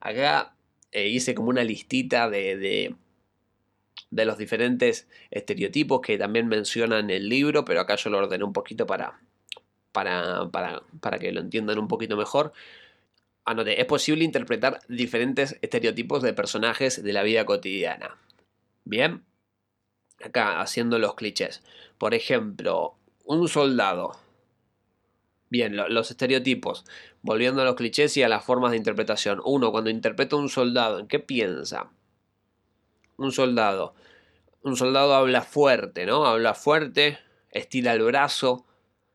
acá 0.00 0.54
eh, 0.92 1.08
hice 1.08 1.34
como 1.34 1.50
una 1.50 1.64
listita 1.64 2.30
de, 2.30 2.56
de, 2.56 4.24
los 4.24 4.38
diferentes 4.38 5.08
estereotipos 5.30 6.00
que 6.00 6.16
también 6.16 6.48
mencionan 6.48 7.10
el 7.10 7.28
libro, 7.28 7.64
pero 7.64 7.80
acá 7.80 7.96
yo 7.96 8.10
lo 8.10 8.18
ordené 8.18 8.44
un 8.44 8.52
poquito 8.52 8.86
para, 8.86 9.20
para, 9.92 10.48
para, 10.50 10.82
para 11.00 11.18
que 11.18 11.32
lo 11.32 11.40
entiendan 11.40 11.78
un 11.78 11.88
poquito 11.88 12.16
mejor. 12.16 12.52
Anote, 13.46 13.80
es 13.80 13.86
posible 13.86 14.24
interpretar 14.24 14.80
diferentes 14.88 15.56
estereotipos 15.62 16.22
de 16.22 16.34
personajes 16.34 17.02
de 17.02 17.12
la 17.12 17.22
vida 17.22 17.46
cotidiana. 17.46 18.18
Bien, 18.84 19.24
acá 20.22 20.60
haciendo 20.60 20.98
los 20.98 21.14
clichés. 21.14 21.62
Por 21.96 22.12
ejemplo, 22.12 22.96
un 23.24 23.48
soldado 23.48 24.18
Bien, 25.48 25.76
los 25.76 26.10
estereotipos. 26.10 26.84
Volviendo 27.22 27.62
a 27.62 27.64
los 27.64 27.76
clichés 27.76 28.16
y 28.16 28.22
a 28.22 28.28
las 28.28 28.44
formas 28.44 28.72
de 28.72 28.78
interpretación. 28.78 29.40
Uno, 29.44 29.70
cuando 29.70 29.90
interpreta 29.90 30.34
a 30.36 30.40
un 30.40 30.48
soldado, 30.48 30.98
¿en 30.98 31.06
qué 31.06 31.20
piensa? 31.20 31.90
Un 33.16 33.30
soldado. 33.30 33.94
Un 34.62 34.76
soldado 34.76 35.14
habla 35.14 35.42
fuerte, 35.42 36.04
¿no? 36.04 36.26
Habla 36.26 36.54
fuerte, 36.54 37.18
estira 37.50 37.92
el 37.92 38.02
brazo, 38.02 38.66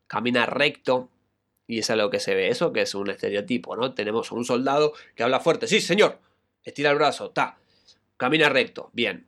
camina 0.07 0.45
recto. 0.45 1.09
Y 1.71 1.79
es 1.79 1.89
a 1.89 1.95
lo 1.95 2.09
que 2.09 2.19
se 2.19 2.35
ve. 2.35 2.49
Eso 2.49 2.73
que 2.73 2.81
es 2.81 2.95
un 2.95 3.09
estereotipo, 3.09 3.77
¿no? 3.77 3.93
Tenemos 3.93 4.31
un 4.31 4.43
soldado 4.43 4.93
que 5.15 5.23
habla 5.23 5.39
fuerte. 5.39 5.67
Sí, 5.67 5.79
señor. 5.79 6.19
Estira 6.63 6.91
el 6.91 6.97
brazo, 6.97 7.29
ta. 7.29 7.57
Camina 8.17 8.49
recto. 8.49 8.89
Bien. 8.93 9.25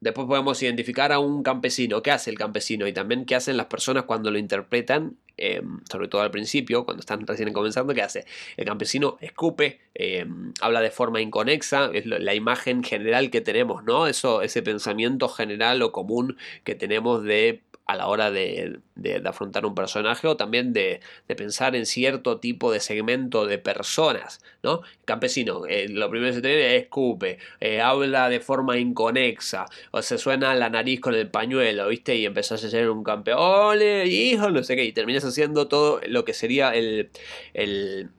Después 0.00 0.26
podemos 0.26 0.60
identificar 0.62 1.12
a 1.12 1.20
un 1.20 1.42
campesino. 1.42 2.02
¿Qué 2.02 2.10
hace 2.10 2.30
el 2.30 2.38
campesino? 2.38 2.86
Y 2.86 2.92
también 2.92 3.24
qué 3.24 3.36
hacen 3.36 3.56
las 3.56 3.66
personas 3.66 4.04
cuando 4.04 4.30
lo 4.30 4.38
interpretan 4.38 5.18
Em, 5.40 5.78
sobre 5.88 6.08
todo 6.08 6.22
al 6.22 6.32
principio, 6.32 6.84
cuando 6.84 7.00
están 7.00 7.24
recién 7.24 7.52
comenzando, 7.52 7.94
¿qué 7.94 8.02
hace? 8.02 8.24
El 8.56 8.64
campesino 8.64 9.18
escupe, 9.20 9.78
em, 9.94 10.52
habla 10.60 10.80
de 10.80 10.90
forma 10.90 11.20
inconexa, 11.20 11.90
es 11.94 12.06
la 12.06 12.34
imagen 12.34 12.82
general 12.82 13.30
que 13.30 13.40
tenemos, 13.40 13.84
¿no? 13.84 14.08
Eso, 14.08 14.42
ese 14.42 14.62
pensamiento 14.62 15.28
general 15.28 15.80
o 15.82 15.92
común 15.92 16.36
que 16.64 16.74
tenemos 16.74 17.22
de 17.22 17.62
a 17.88 17.96
la 17.96 18.06
hora 18.06 18.30
de, 18.30 18.80
afrontar 19.24 19.64
un 19.64 19.74
personaje 19.74 20.28
o 20.28 20.36
también 20.36 20.74
de, 20.74 21.00
pensar 21.36 21.74
en 21.74 21.86
cierto 21.86 22.38
tipo 22.38 22.70
de 22.70 22.80
segmento 22.80 23.46
de 23.46 23.58
personas, 23.58 24.40
¿no? 24.62 24.82
Campesino, 25.06 25.64
eh, 25.66 25.88
lo 25.88 26.10
primero 26.10 26.30
que 26.30 26.36
se 26.36 26.42
tiene 26.42 26.76
es 26.76 26.82
escupe, 26.82 27.38
eh, 27.60 27.80
habla 27.80 28.28
de 28.28 28.40
forma 28.40 28.78
inconexa, 28.78 29.64
o 29.90 30.02
se 30.02 30.18
suena 30.18 30.54
la 30.54 30.68
nariz 30.68 31.00
con 31.00 31.14
el 31.14 31.30
pañuelo, 31.30 31.88
¿viste? 31.88 32.14
Y 32.16 32.26
empezás 32.26 32.62
a 32.62 32.68
ser 32.68 32.90
un 32.90 33.02
campeón, 33.02 33.38
¡ole, 33.40 34.06
hijo! 34.06 34.50
No 34.50 34.62
sé 34.62 34.76
qué, 34.76 34.84
y 34.84 34.92
terminas 34.92 35.24
haciendo 35.24 35.66
todo 35.66 36.00
lo 36.06 36.26
que 36.26 36.34
sería 36.34 36.74
el, 36.74 37.10
el 37.54 38.10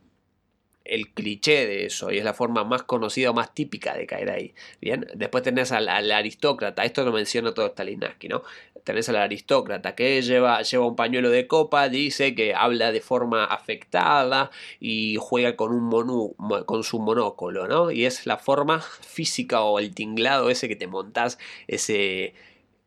el 0.86 1.14
cliché 1.14 1.68
de 1.68 1.86
eso 1.86 2.12
y 2.12 2.18
es 2.18 2.24
la 2.24 2.34
forma 2.34 2.64
más 2.64 2.84
conocida 2.84 3.30
o 3.30 3.34
más 3.34 3.54
típica 3.54 3.96
de 3.96 4.06
caer 4.06 4.30
ahí. 4.30 4.54
Bien, 4.82 5.08
después 5.16 5.44
tenés 5.44 5.72
al, 5.72 5.88
aristócrata, 5.90 6.84
esto 6.84 7.04
lo 7.04 7.12
menciona 7.12 7.54
todo 7.54 7.68
Stalinski, 7.70 8.28
¿no? 8.28 8.44
Tenés 8.84 9.08
al 9.10 9.18
aristócrata 9.18 9.94
que 9.94 10.22
lleva, 10.22 10.62
lleva 10.64 10.88
un 10.88 10.96
pañuelo 10.96 11.30
de 11.30 11.48
copa, 11.48 11.90
dice 11.90 12.34
que 12.34 12.56
habla 12.56 12.92
de 12.92 13.02
forma 13.02 13.46
afectada 13.46 14.52
y 14.80 15.18
juega 15.20 15.56
con, 15.56 15.74
un 15.74 16.34
con 16.66 16.84
su 16.84 17.00
monóculo, 17.00 17.68
¿no? 17.68 17.92
Y 17.92 18.06
es 18.06 18.26
la 18.26 18.38
forma 18.38 18.82
física 18.82 19.62
o 19.62 19.80
el 19.80 19.94
tinglado 19.94 20.50
ese 20.50 20.68
que 20.68 20.76
te 20.76 20.88
montás, 20.88 21.38
ese, 21.68 22.34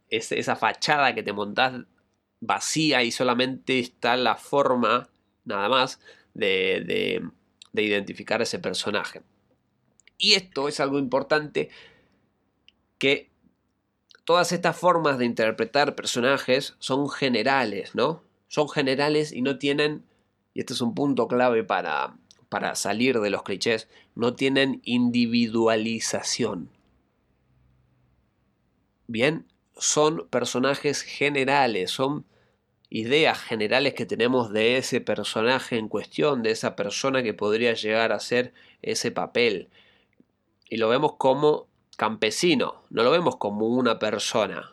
esa 0.08 0.56
fachada 0.56 1.14
que 1.14 1.22
te 1.22 1.32
montás 1.32 1.74
vacía 2.40 3.04
y 3.04 3.12
solamente 3.12 3.78
está 3.78 4.16
la 4.16 4.34
forma, 4.34 5.08
nada 5.44 5.68
más, 5.68 6.00
de 6.34 7.22
identificar 7.80 8.40
a 8.40 8.42
ese 8.42 8.58
personaje. 8.58 9.22
Y 10.18 10.34
esto 10.34 10.68
es 10.68 10.80
algo 10.80 10.98
importante 10.98 11.70
que 12.98 13.30
todas 14.24 14.52
estas 14.52 14.76
formas 14.76 15.18
de 15.18 15.24
interpretar 15.24 15.94
personajes 15.94 16.76
son 16.78 17.08
generales, 17.08 17.94
¿no? 17.94 18.22
Son 18.48 18.68
generales 18.68 19.32
y 19.32 19.42
no 19.42 19.58
tienen, 19.58 20.04
y 20.54 20.60
este 20.60 20.74
es 20.74 20.80
un 20.80 20.94
punto 20.94 21.26
clave 21.26 21.64
para, 21.64 22.16
para 22.48 22.74
salir 22.74 23.20
de 23.20 23.30
los 23.30 23.42
clichés, 23.42 23.88
no 24.14 24.34
tienen 24.34 24.82
individualización. 24.84 26.68
Bien, 29.06 29.46
son 29.76 30.28
personajes 30.28 31.02
generales, 31.02 31.90
son 31.90 32.26
ideas 32.94 33.40
generales 33.40 33.94
que 33.94 34.04
tenemos 34.04 34.52
de 34.52 34.76
ese 34.76 35.00
personaje 35.00 35.78
en 35.78 35.88
cuestión, 35.88 36.42
de 36.42 36.50
esa 36.50 36.76
persona 36.76 37.22
que 37.22 37.32
podría 37.32 37.72
llegar 37.72 38.12
a 38.12 38.20
ser 38.20 38.52
ese 38.82 39.10
papel. 39.10 39.70
Y 40.68 40.76
lo 40.76 40.90
vemos 40.90 41.14
como 41.16 41.68
campesino, 41.96 42.82
no 42.90 43.02
lo 43.02 43.10
vemos 43.10 43.36
como 43.36 43.66
una 43.66 43.98
persona. 43.98 44.70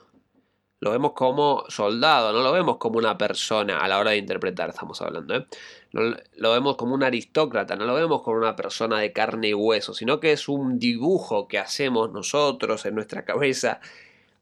Lo 0.82 0.92
vemos 0.92 1.14
como 1.14 1.64
soldado, 1.70 2.34
no 2.34 2.42
lo 2.42 2.52
vemos 2.52 2.78
como 2.78 2.98
una 2.98 3.18
persona 3.18 3.80
a 3.80 3.88
la 3.88 4.00
hora 4.00 4.12
de 4.12 4.18
interpretar, 4.18 4.70
estamos 4.70 5.02
hablando. 5.02 5.36
¿eh? 5.36 5.46
lo 5.92 6.52
vemos 6.52 6.76
como 6.76 6.96
un 6.96 7.04
aristócrata, 7.04 7.78
no 7.78 7.86
lo 7.86 7.94
vemos 7.94 8.22
como 8.22 8.38
una 8.38 8.56
persona 8.56 9.00
de 9.00 9.14
carne 9.14 9.50
y 9.50 9.54
hueso, 9.54 9.94
sino 9.94 10.20
que 10.20 10.34
es 10.34 10.50
un 10.50 10.78
dibujo 10.78 11.48
que 11.48 11.58
hacemos 11.58 12.12
nosotros 12.12 12.86
en 12.86 12.96
nuestra 12.96 13.24
cabeza, 13.24 13.80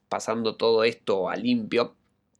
pasando 0.08 0.56
todo 0.56 0.82
esto 0.82 1.28
a 1.28 1.36
limpio. 1.36 1.97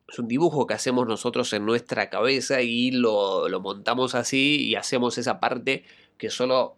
Es 0.08 0.18
un 0.18 0.28
dibujo 0.28 0.66
que 0.66 0.74
hacemos 0.74 1.06
nosotros 1.06 1.52
en 1.52 1.66
nuestra 1.66 2.10
cabeza 2.10 2.62
y 2.62 2.90
lo, 2.90 3.48
lo 3.48 3.60
montamos 3.60 4.14
así 4.14 4.64
y 4.66 4.74
hacemos 4.74 5.18
esa 5.18 5.38
parte 5.38 5.84
que 6.16 6.30
solo 6.30 6.76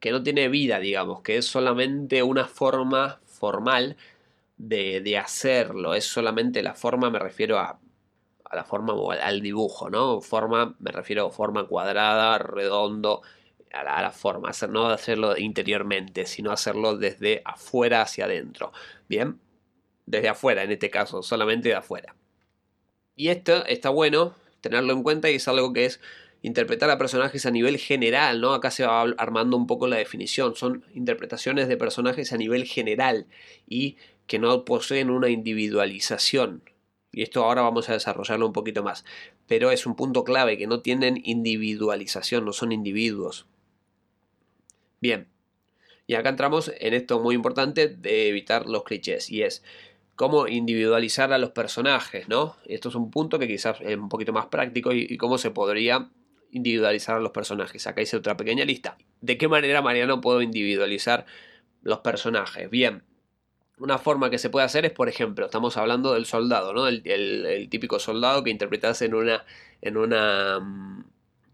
que 0.00 0.12
no 0.12 0.22
tiene 0.22 0.48
vida, 0.48 0.78
digamos, 0.78 1.22
que 1.22 1.38
es 1.38 1.46
solamente 1.46 2.22
una 2.22 2.46
forma 2.46 3.20
formal 3.24 3.96
de, 4.56 5.00
de 5.00 5.18
hacerlo, 5.18 5.94
es 5.94 6.04
solamente 6.04 6.62
la 6.62 6.74
forma, 6.74 7.10
me 7.10 7.18
refiero 7.18 7.58
a, 7.58 7.80
a 8.44 8.56
la 8.56 8.64
forma 8.64 8.94
al 9.20 9.40
dibujo, 9.40 9.90
¿no? 9.90 10.20
Forma, 10.20 10.76
me 10.78 10.90
refiero 10.92 11.26
a 11.26 11.30
forma 11.30 11.66
cuadrada, 11.66 12.38
redondo, 12.38 13.22
a 13.72 14.02
la, 14.02 14.10
forma, 14.10 14.50
no 14.70 14.86
hacerlo 14.86 15.36
interiormente, 15.36 16.26
sino 16.26 16.50
hacerlo 16.52 16.96
desde 16.96 17.42
afuera 17.44 18.02
hacia 18.02 18.24
adentro, 18.24 18.72
¿bien? 19.08 19.40
Desde 20.06 20.28
afuera, 20.28 20.62
en 20.62 20.72
este 20.72 20.90
caso, 20.90 21.22
solamente 21.22 21.68
de 21.68 21.74
afuera. 21.74 22.14
Y 23.18 23.30
esto 23.30 23.66
está 23.66 23.90
bueno 23.90 24.36
tenerlo 24.60 24.92
en 24.92 25.02
cuenta 25.02 25.28
y 25.28 25.34
es 25.34 25.48
algo 25.48 25.72
que 25.72 25.86
es 25.86 26.00
interpretar 26.40 26.88
a 26.88 26.98
personajes 26.98 27.46
a 27.46 27.50
nivel 27.50 27.76
general, 27.76 28.40
¿no? 28.40 28.54
Acá 28.54 28.70
se 28.70 28.86
va 28.86 29.02
armando 29.18 29.56
un 29.56 29.66
poco 29.66 29.88
la 29.88 29.96
definición. 29.96 30.54
Son 30.54 30.84
interpretaciones 30.94 31.66
de 31.66 31.76
personajes 31.76 32.32
a 32.32 32.36
nivel 32.36 32.64
general 32.64 33.26
y 33.66 33.96
que 34.28 34.38
no 34.38 34.64
poseen 34.64 35.10
una 35.10 35.30
individualización. 35.30 36.62
Y 37.10 37.22
esto 37.22 37.44
ahora 37.44 37.62
vamos 37.62 37.88
a 37.88 37.94
desarrollarlo 37.94 38.46
un 38.46 38.52
poquito 38.52 38.84
más. 38.84 39.04
Pero 39.48 39.72
es 39.72 39.84
un 39.84 39.96
punto 39.96 40.22
clave 40.22 40.56
que 40.56 40.68
no 40.68 40.80
tienen 40.80 41.20
individualización, 41.24 42.44
no 42.44 42.52
son 42.52 42.70
individuos. 42.70 43.46
Bien. 45.00 45.26
Y 46.06 46.14
acá 46.14 46.28
entramos 46.28 46.70
en 46.78 46.94
esto 46.94 47.18
muy 47.18 47.34
importante 47.34 47.88
de 47.88 48.28
evitar 48.28 48.66
los 48.66 48.84
clichés. 48.84 49.28
Y 49.28 49.42
es 49.42 49.64
cómo 50.18 50.48
individualizar 50.48 51.32
a 51.32 51.38
los 51.38 51.50
personajes, 51.50 52.28
¿no? 52.28 52.56
Esto 52.66 52.88
es 52.88 52.96
un 52.96 53.08
punto 53.08 53.38
que 53.38 53.46
quizás 53.46 53.80
es 53.80 53.96
un 53.96 54.08
poquito 54.08 54.32
más 54.32 54.46
práctico 54.46 54.92
y, 54.92 55.16
cómo 55.16 55.38
se 55.38 55.52
podría 55.52 56.10
individualizar 56.50 57.14
a 57.14 57.20
los 57.20 57.30
personajes. 57.30 57.86
Acá 57.86 58.02
hice 58.02 58.16
otra 58.16 58.36
pequeña 58.36 58.64
lista. 58.64 58.98
¿De 59.20 59.38
qué 59.38 59.46
manera, 59.46 59.80
Mariano, 59.80 60.20
puedo 60.20 60.42
individualizar 60.42 61.24
los 61.82 62.00
personajes? 62.00 62.68
Bien, 62.68 63.04
una 63.78 63.98
forma 63.98 64.28
que 64.28 64.38
se 64.38 64.50
puede 64.50 64.66
hacer 64.66 64.84
es, 64.84 64.90
por 64.90 65.08
ejemplo, 65.08 65.46
estamos 65.46 65.76
hablando 65.76 66.14
del 66.14 66.26
soldado, 66.26 66.72
¿no? 66.72 66.88
El, 66.88 67.68
típico 67.70 68.00
soldado 68.00 68.42
que 68.42 68.50
interpretas 68.50 69.00
en 69.02 69.14
una. 69.14 69.44
en 69.80 69.96
una. 69.96 70.58
Mm, 70.58 71.04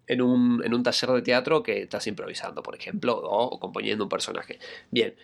en 0.07 0.23
un, 0.23 0.63
en 0.65 0.73
un, 0.73 0.83
taller 0.83 1.11
de 1.11 1.23
teatro 1.23 1.63
que 1.63 1.83
estás 1.83 2.07
improvisando, 2.07 2.63
por 2.63 2.75
ejemplo, 2.77 3.15
o, 3.23 3.61
componiendo 3.61 4.05
un 4.05 4.09
personaje. 4.09 4.59
Bien. 4.91 5.15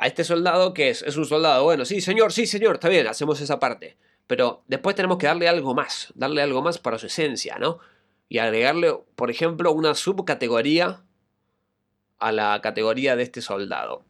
A 0.00 0.06
este 0.06 0.24
soldado, 0.24 0.74
¿qué 0.74 0.90
es? 0.90 1.02
Es 1.02 1.16
un 1.16 1.24
soldado. 1.24 1.64
Bueno, 1.64 1.84
sí, 1.84 2.00
señor, 2.00 2.32
sí, 2.32 2.46
señor, 2.46 2.74
está 2.76 2.88
bien, 2.88 3.06
hacemos 3.06 3.40
esa 3.40 3.58
parte. 3.58 3.96
Pero 4.26 4.62
después 4.66 4.94
tenemos 4.94 5.18
que 5.18 5.26
darle 5.26 5.48
algo 5.48 5.74
más, 5.74 6.12
darle 6.14 6.42
algo 6.42 6.62
más 6.62 6.78
para 6.78 6.98
su 6.98 7.06
esencia, 7.06 7.58
¿no? 7.58 7.78
y 8.28 8.38
agregarle, 8.38 8.94
por 9.16 9.30
ejemplo, 9.30 9.72
una 9.72 9.94
subcategoría 9.94 11.02
a 12.18 12.32
la 12.32 12.60
categoría 12.60 13.16
de 13.16 13.22
este 13.22 13.40
soldado. 13.40 14.04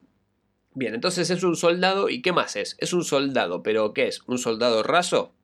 Bien, 0.75 0.95
entonces 0.95 1.31
es 1.31 1.43
un 1.43 1.57
soldado 1.57 2.09
y 2.09 2.23
¿qué 2.23 2.33
más 2.33 2.57
es? 2.57 2.77
Es 2.79 2.93
un 2.93 3.05
soldado, 3.05 3.63
pero 3.63 3.93
¿qué 3.95 4.09
es? 4.09 4.23
¿Un 4.27 4.39
soldado 4.39 4.83
raso? 4.83 5.35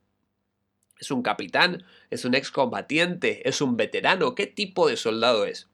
¿Es 0.99 1.11
un 1.11 1.23
capitán? 1.23 1.85
¿Es 2.09 2.25
un 2.25 2.35
excombatiente? 2.35 3.47
¿Es 3.47 3.61
un 3.61 3.75
veterano? 3.75 4.35
¿Qué 4.35 4.47
tipo 4.47 4.87
de 4.87 4.97
soldado 4.97 5.45
es? 5.45 5.69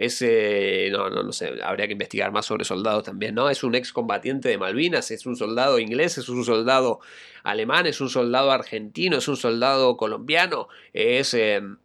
Ese, 0.00 0.88
no, 0.90 1.10
no, 1.10 1.22
no 1.22 1.30
sé, 1.30 1.52
habría 1.62 1.86
que 1.86 1.92
investigar 1.92 2.32
más 2.32 2.46
sobre 2.46 2.64
soldados 2.64 3.04
también, 3.04 3.34
¿no? 3.34 3.50
Es 3.50 3.62
un 3.62 3.74
excombatiente 3.74 4.48
de 4.48 4.56
Malvinas, 4.56 5.10
es 5.10 5.26
un 5.26 5.36
soldado 5.36 5.78
inglés, 5.78 6.16
es 6.16 6.30
un 6.30 6.42
soldado 6.42 7.00
alemán, 7.42 7.86
es 7.86 8.00
un 8.00 8.08
soldado 8.08 8.50
argentino, 8.50 9.18
es 9.18 9.28
un 9.28 9.36
soldado 9.36 9.98
colombiano, 9.98 10.68
es, 10.94 11.34
em, 11.34 11.76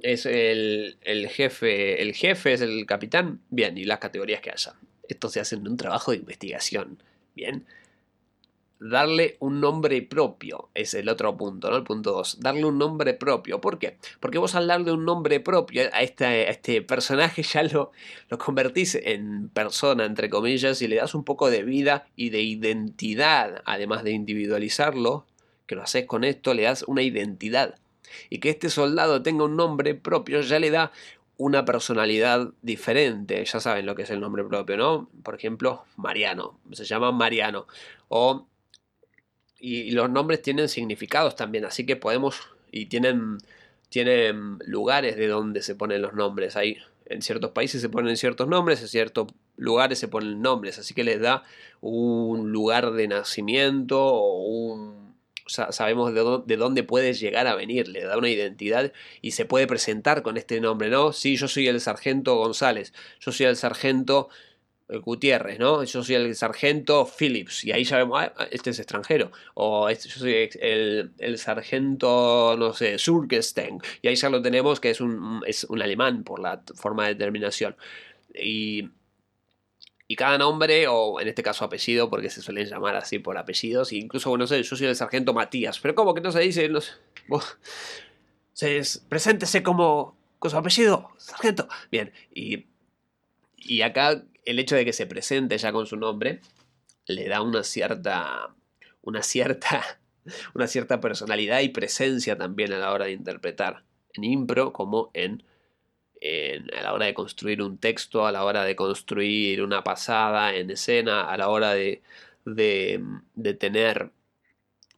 es 0.00 0.26
el, 0.26 0.96
el, 1.02 1.28
jefe, 1.28 2.00
el 2.00 2.14
jefe 2.14 2.52
es 2.52 2.60
el 2.60 2.86
capitán, 2.86 3.40
bien, 3.50 3.76
y 3.78 3.84
las 3.84 3.98
categorías 3.98 4.40
que 4.40 4.52
haya. 4.52 4.74
Esto 5.08 5.28
se 5.28 5.40
hace 5.40 5.56
en 5.56 5.66
un 5.66 5.76
trabajo 5.76 6.12
de 6.12 6.18
investigación, 6.18 7.02
bien 7.34 7.66
darle 8.84 9.36
un 9.40 9.60
nombre 9.60 10.02
propio. 10.02 10.68
Es 10.74 10.92
el 10.94 11.08
otro 11.08 11.36
punto, 11.36 11.70
¿no? 11.70 11.76
El 11.76 11.84
punto 11.84 12.12
2. 12.12 12.40
Darle 12.40 12.66
un 12.66 12.78
nombre 12.78 13.14
propio. 13.14 13.60
¿Por 13.60 13.78
qué? 13.78 13.96
Porque 14.20 14.38
vos 14.38 14.54
al 14.54 14.66
darle 14.66 14.92
un 14.92 15.04
nombre 15.04 15.40
propio 15.40 15.84
a 15.92 16.02
este, 16.02 16.50
este 16.50 16.82
personaje 16.82 17.42
ya 17.42 17.62
lo, 17.62 17.92
lo 18.28 18.38
convertís 18.38 18.94
en 18.94 19.48
persona, 19.48 20.04
entre 20.04 20.28
comillas, 20.28 20.82
y 20.82 20.88
le 20.88 20.96
das 20.96 21.14
un 21.14 21.24
poco 21.24 21.50
de 21.50 21.62
vida 21.62 22.06
y 22.14 22.28
de 22.28 22.42
identidad, 22.42 23.62
además 23.64 24.04
de 24.04 24.12
individualizarlo, 24.12 25.26
que 25.66 25.76
lo 25.76 25.82
haces 25.82 26.04
con 26.04 26.22
esto, 26.22 26.52
le 26.52 26.64
das 26.64 26.84
una 26.86 27.02
identidad. 27.02 27.76
Y 28.28 28.38
que 28.38 28.50
este 28.50 28.68
soldado 28.68 29.22
tenga 29.22 29.44
un 29.44 29.56
nombre 29.56 29.94
propio 29.94 30.42
ya 30.42 30.58
le 30.58 30.70
da 30.70 30.92
una 31.38 31.64
personalidad 31.64 32.50
diferente. 32.60 33.42
Ya 33.44 33.60
saben 33.60 33.86
lo 33.86 33.94
que 33.94 34.02
es 34.02 34.10
el 34.10 34.20
nombre 34.20 34.44
propio, 34.44 34.76
¿no? 34.76 35.08
Por 35.22 35.34
ejemplo, 35.34 35.84
Mariano. 35.96 36.60
Se 36.72 36.84
llama 36.84 37.12
Mariano. 37.12 37.66
O 38.08 38.46
y, 39.58 39.90
los 39.92 40.10
nombres 40.10 40.42
tienen 40.42 40.68
significados 40.68 41.36
también, 41.36 41.64
así 41.64 41.86
que 41.86 41.96
podemos 41.96 42.48
y 42.70 42.86
tienen, 42.86 43.38
tienen 43.88 44.58
lugares 44.66 45.16
de 45.16 45.28
donde 45.28 45.62
se 45.62 45.74
ponen 45.74 46.02
los 46.02 46.14
nombres. 46.14 46.56
Hay, 46.56 46.78
en 47.06 47.22
ciertos 47.22 47.52
países 47.52 47.80
se 47.80 47.88
ponen 47.88 48.16
ciertos 48.16 48.48
nombres, 48.48 48.82
en 48.82 48.88
ciertos 48.88 49.28
lugares 49.56 49.98
se 49.98 50.08
ponen 50.08 50.42
nombres, 50.42 50.78
así 50.78 50.94
que 50.94 51.04
les 51.04 51.20
da 51.20 51.44
un 51.80 52.50
lugar 52.50 52.92
de 52.92 53.08
nacimiento 53.08 54.04
o 54.04 54.44
un... 54.44 55.14
sabemos 55.46 56.12
de, 56.12 56.42
de 56.46 56.56
dónde 56.56 56.82
puede 56.82 57.14
llegar 57.14 57.46
a 57.46 57.54
venir, 57.54 57.86
le 57.88 58.02
da 58.02 58.18
una 58.18 58.30
identidad 58.30 58.92
y 59.22 59.32
se 59.32 59.44
puede 59.44 59.66
presentar 59.66 60.22
con 60.22 60.36
este 60.36 60.60
nombre, 60.60 60.90
¿no? 60.90 61.12
Sí, 61.12 61.36
yo 61.36 61.46
soy 61.46 61.68
el 61.68 61.80
sargento 61.80 62.36
González, 62.36 62.92
yo 63.20 63.30
soy 63.30 63.46
el 63.46 63.56
sargento 63.56 64.28
Gutiérrez, 64.88 65.58
¿no? 65.58 65.82
Yo 65.84 66.02
soy 66.02 66.14
el 66.14 66.34
sargento 66.34 67.06
Phillips, 67.06 67.64
y 67.64 67.72
ahí 67.72 67.84
ya 67.84 67.98
vemos, 67.98 68.20
ah, 68.22 68.48
este 68.50 68.70
es 68.70 68.78
extranjero, 68.78 69.32
o 69.54 69.88
yo 69.90 69.96
soy 69.96 70.50
el, 70.60 71.38
sargento, 71.38 72.54
no 72.58 72.72
sé, 72.74 72.98
Surgestein, 72.98 73.78
y 74.02 74.08
ahí 74.08 74.16
ya 74.16 74.28
lo 74.28 74.42
tenemos 74.42 74.80
que 74.80 74.90
es 74.90 75.00
un, 75.00 75.42
es 75.46 75.64
un 75.64 75.80
alemán 75.80 76.22
por 76.22 76.40
la 76.40 76.62
forma 76.74 77.04
de 77.06 77.14
determinación. 77.14 77.76
Y, 78.34 78.90
y 80.06 80.16
cada 80.16 80.36
nombre, 80.36 80.86
o 80.88 81.18
en 81.18 81.28
este 81.28 81.42
caso 81.42 81.64
apellido, 81.64 82.10
porque 82.10 82.28
se 82.28 82.42
suelen 82.42 82.66
llamar 82.66 82.96
así 82.96 83.18
por 83.18 83.38
apellidos, 83.38 83.92
e 83.92 83.96
incluso, 83.96 84.36
no 84.36 84.46
sé, 84.46 84.62
yo 84.62 84.76
soy 84.76 84.86
el 84.86 84.96
sargento 84.96 85.32
Matías, 85.32 85.80
pero 85.80 85.94
¿cómo 85.94 86.14
que 86.14 86.20
no 86.20 86.30
se 86.30 86.40
dice? 86.40 86.68
No 86.68 86.80
se, 88.52 88.82
preséntese 89.08 89.62
como 89.62 90.16
con 90.38 90.50
su 90.50 90.58
apellido, 90.58 91.10
sargento. 91.16 91.68
Bien, 91.90 92.12
y, 92.34 92.66
y 93.56 93.80
acá 93.80 94.22
el 94.44 94.58
hecho 94.58 94.76
de 94.76 94.84
que 94.84 94.92
se 94.92 95.06
presente 95.06 95.58
ya 95.58 95.72
con 95.72 95.86
su 95.86 95.96
nombre 95.96 96.40
le 97.06 97.28
da 97.28 97.42
una 97.42 97.64
cierta, 97.64 98.54
una 99.02 99.22
cierta, 99.22 99.98
una 100.54 100.66
cierta 100.66 101.00
personalidad 101.00 101.60
y 101.60 101.68
presencia 101.68 102.36
también 102.36 102.72
a 102.72 102.78
la 102.78 102.92
hora 102.92 103.06
de 103.06 103.12
interpretar 103.12 103.84
en 104.14 104.24
impro 104.24 104.72
como 104.72 105.10
en, 105.14 105.42
a 106.76 106.82
la 106.82 106.94
hora 106.94 107.06
de 107.06 107.14
construir 107.14 107.60
un 107.62 107.78
texto, 107.78 108.26
a 108.26 108.32
la 108.32 108.44
hora 108.44 108.64
de 108.64 108.76
construir 108.76 109.62
una 109.62 109.84
pasada 109.84 110.54
en 110.54 110.70
escena, 110.70 111.28
a 111.28 111.36
la 111.36 111.48
hora 111.48 111.74
de, 111.74 112.02
de, 112.44 113.54
tener 113.54 114.10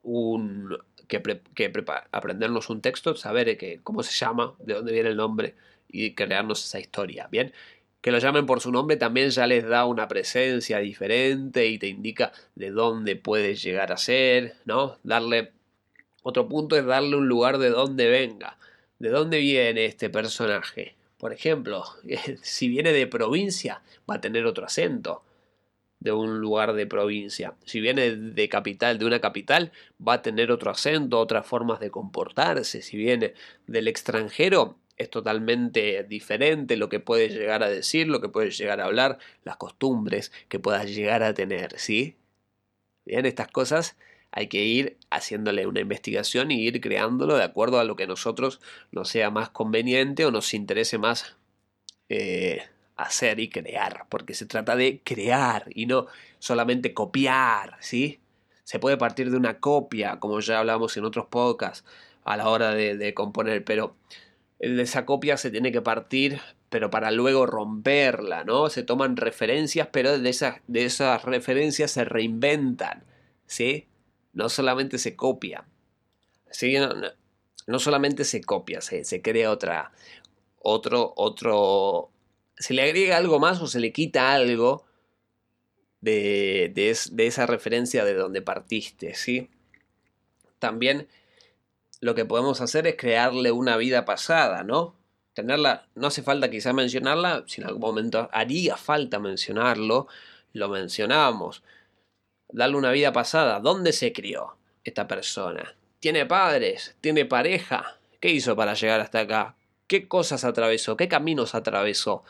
un 0.03 0.77
que, 1.09 1.23
que 1.55 1.73
aprendernos 2.13 2.71
un 2.71 2.81
texto, 2.81 3.17
saber 3.17 3.57
que, 3.59 3.81
cómo 3.83 4.03
se 4.03 4.13
llama, 4.13 4.55
de 4.61 4.75
dónde 4.75 4.93
viene 4.93 5.09
el 5.09 5.17
nombre 5.17 5.57
y 5.89 6.15
crearnos 6.15 6.65
esa 6.65 6.79
historia. 6.79 7.29
Bien, 7.31 7.53
que 8.07 8.13
lo 8.13 8.21
llamen 8.21 8.47
por 8.47 8.61
su 8.61 8.71
nombre 8.71 8.97
también 8.97 9.31
ya 9.31 9.49
les 9.49 9.67
da 9.67 9.85
una 9.85 10.07
presencia 10.07 10.79
diferente 10.79 11.67
y 11.67 11.77
te 11.77 11.89
indica 11.89 12.31
de 12.55 12.71
dónde 12.71 13.17
puedes 13.17 13.61
llegar 13.65 13.91
a 13.91 13.97
ser, 13.97 14.55
¿no? 14.65 14.97
Darle 15.03 15.51
otro 16.23 16.49
punto 16.49 16.77
es 16.77 16.87
darle 16.87 17.17
un 17.17 17.27
lugar 17.27 17.59
de 17.59 17.69
dónde 17.71 18.09
venga, 18.09 18.59
de 19.01 19.09
dónde 19.09 19.41
viene 19.41 19.87
este 19.87 20.09
personaje. 20.09 20.95
Por 21.19 21.33
ejemplo, 21.33 21.83
si 22.43 22.69
viene 22.69 22.93
de 22.93 23.09
provincia, 23.09 23.83
va 24.09 24.15
a 24.15 24.21
tener 24.21 24.47
otro 24.47 24.67
acento 24.67 25.25
de 25.99 26.13
un 26.13 26.39
lugar 26.39 26.75
de 26.75 26.87
provincia. 26.87 27.55
Si 27.65 27.81
viene 27.81 28.15
de 28.15 28.49
capital, 28.49 28.99
de 28.99 29.07
una 29.07 29.21
capital, 29.21 29.73
va 30.01 30.13
a 30.13 30.23
tener 30.23 30.53
otro 30.53 30.71
acento, 30.71 31.19
otras 31.19 31.45
formas 31.45 31.81
de 31.81 31.91
comportarse. 31.91 32.83
Si 32.83 32.97
viene 32.97 33.35
del 33.67 33.89
extranjero, 33.89 34.77
es 34.97 35.11
totalmente 35.11 36.05
diferente 36.05 36.77
lo 36.77 36.89
que 36.89 37.01
puedes 37.01 37.33
llegar 37.33 37.63
a 37.63 37.69
decir, 37.69 38.09
lo 38.09 38.21
que 38.21 38.29
puedes 38.29 38.57
llegar 38.59 38.81
a 38.81 38.87
hablar, 38.87 39.19
las 39.45 39.57
costumbres 39.57 40.33
que 40.49 40.59
puedas 40.59 40.91
llegar 40.95 41.23
a 41.23 41.35
tener, 41.35 41.79
¿sí? 41.79 42.17
Bien, 43.05 43.27
estas 43.27 43.49
cosas 43.49 43.97
hay 44.33 44.49
que 44.49 44.65
ir 44.65 44.99
haciéndole 45.11 45.67
una 45.67 45.81
investigación 45.81 46.51
y 46.51 46.61
ir 46.63 46.81
creándolo 46.81 47.37
de 47.37 47.45
acuerdo 47.45 47.79
a 47.79 47.85
lo 47.85 47.97
que 47.97 48.07
nosotros 48.07 48.61
nos 48.91 49.09
sea 49.09 49.31
más 49.31 49.51
conveniente 49.51 50.25
o 50.25 50.31
nos 50.31 50.53
interese 50.55 50.99
más 50.99 51.37
eh, 52.09 52.63
hacer 52.97 53.41
y 53.41 53.49
crear, 53.49 54.07
porque 54.09 54.35
se 54.35 54.47
trata 54.47 54.77
de 54.77 55.01
crear 55.05 55.65
y 55.75 55.87
no 55.87 56.07
solamente 56.39 56.95
copiar, 56.95 57.77
¿sí? 57.81 58.21
Se 58.65 58.79
puede 58.79 58.97
partir 58.97 59.31
de 59.31 59.37
una 59.37 59.61
copia, 59.61 60.19
como 60.19 60.41
ya 60.41 60.59
hablamos 60.59 60.97
en 60.97 61.05
otros 61.05 61.27
podcasts, 61.27 61.85
a 62.25 62.37
la 62.37 62.49
hora 62.49 62.73
de, 62.75 63.15
componer, 63.15 63.65
pero 63.65 63.97
de 64.59 64.83
esa 64.83 65.05
copia 65.05 65.37
se 65.37 65.51
tiene 65.51 65.73
que 65.73 65.83
partir, 65.83 66.41
pero 66.69 66.91
para 66.91 67.11
luego 67.11 67.47
romperla, 67.47 68.45
¿no? 68.45 68.71
Se 68.71 68.83
toman 68.83 69.17
referencias, 69.17 69.89
pero 69.93 70.19
de 70.19 70.29
esas, 70.29 70.61
de 70.67 70.85
esas 70.85 71.25
referencias 71.25 71.91
se 71.91 72.05
reinventan, 72.05 73.05
¿sí? 73.47 73.87
No 74.33 74.49
solamente 74.49 74.99
se 74.99 75.15
copia, 75.17 75.67
¿sí? 76.51 76.77
No, 77.67 77.79
solamente 77.79 78.25
se 78.25 78.41
copia, 78.43 78.81
se, 78.81 79.05
se 79.05 79.23
crea 79.23 79.51
otra, 79.51 79.93
otro, 80.59 81.13
otro, 81.17 82.11
se 82.57 82.75
le 82.75 82.83
agrega 82.83 83.17
algo 83.17 83.39
más 83.39 83.61
o 83.61 83.67
se 83.67 83.81
le 83.81 83.93
quita 83.93 84.33
algo 84.33 84.87
de, 86.01 86.71
de, 86.75 87.27
esa 87.27 87.47
referencia 87.47 88.05
de 88.05 88.15
donde 88.15 88.43
partiste, 88.43 89.15
¿sí? 89.15 89.51
También 90.59 91.09
lo 92.01 92.15
que 92.15 92.25
podemos 92.25 92.61
hacer 92.61 92.87
es 92.87 92.97
crearle 92.97 93.53
una 93.53 93.77
vida 93.77 94.05
pasada, 94.05 94.63
¿no? 94.63 94.95
Tenerla, 95.35 95.87
no 95.95 96.07
hace 96.07 96.23
falta 96.23 96.51
quizá 96.51 96.73
mencionarla, 96.73 97.45
si 97.47 97.61
en 97.61 97.67
algún 97.67 97.83
momento 97.83 98.29
haría 98.33 98.77
falta 98.77 99.19
mencionarlo, 99.19 100.07
lo 100.53 100.69
mencionamos. 100.69 101.63
Darle 102.49 102.77
una 102.77 102.93
vida 102.93 103.13
pasada, 103.13 103.61
¿dónde 103.61 103.93
se 103.93 104.13
crió 104.13 104.57
esta 104.85 105.07
persona? 105.07 105.77
¿Tiene 106.01 106.27
padres? 106.27 106.97
¿Tiene 107.01 107.25
pareja? 107.25 107.99
¿Qué 108.21 108.31
hizo 108.31 108.57
para 108.57 108.75
llegar 108.75 109.01
hasta 109.01 109.21
acá? 109.21 109.57
¿Qué 109.87 110.09
cosas 110.09 110.45
atravesó? 110.45 110.97
¿Qué 110.97 111.09
caminos 111.09 111.55
atravesó? 111.55 112.25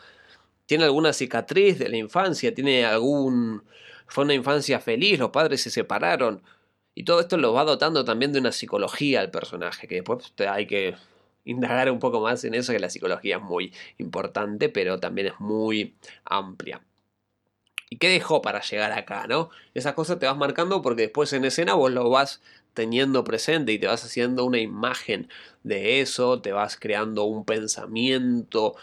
tiene 0.67 0.83
alguna 0.83 1.13
cicatriz 1.13 1.79
de 1.79 1.89
la 1.89 1.97
infancia, 1.97 2.53
tiene 2.53 2.85
algún... 2.85 3.63
fue 4.05 4.25
una 4.25 4.35
infancia 4.35 4.79
feliz, 4.79 5.17
los 5.17 5.31
padres 5.31 5.61
se 5.61 5.71
separaron. 5.71 6.43
Y 6.97 7.03
todo 7.03 7.19
esto 7.19 7.37
lo 7.37 7.53
va 7.53 7.63
dotando 7.63 8.03
también 8.05 8.33
de 8.33 8.39
una 8.39 8.51
psicología 8.51 9.19
al 9.19 9.29
personaje, 9.29 9.87
que 9.87 10.01
después 10.01 10.33
hay 10.39 10.65
que 10.65 10.95
indagar 11.45 11.91
un 11.91 11.99
poco 11.99 12.21
más 12.21 12.43
en 12.43 12.55
eso, 12.55 12.73
que 12.73 12.79
la 12.79 12.89
psicología 12.89 13.35
es 13.35 13.43
muy 13.43 13.71
importante, 13.99 14.67
pero 14.67 14.99
también 14.99 15.27
es 15.27 15.39
muy 15.39 15.93
amplia. 16.25 16.81
¿Y 17.91 17.97
qué 17.97 18.09
dejó 18.09 18.41
para 18.41 18.61
llegar 18.61 18.93
acá, 18.93 19.27
no? 19.27 19.51
Esas 19.75 19.93
cosas 19.93 20.17
te 20.17 20.25
vas 20.25 20.37
marcando 20.37 20.81
porque 20.81 21.03
después 21.03 21.31
en 21.33 21.45
escena 21.45 21.75
vos 21.75 21.91
lo 21.91 22.09
vas 22.09 22.41
teniendo 22.73 23.23
presente 23.23 23.73
y 23.73 23.77
te 23.77 23.85
vas 23.85 24.03
haciendo 24.03 24.43
una 24.43 24.57
imagen 24.57 25.29
de 25.61 26.01
eso, 26.01 26.41
te 26.41 26.51
vas 26.51 26.77
creando 26.77 27.25
un 27.25 27.45
pensamiento 27.45 28.75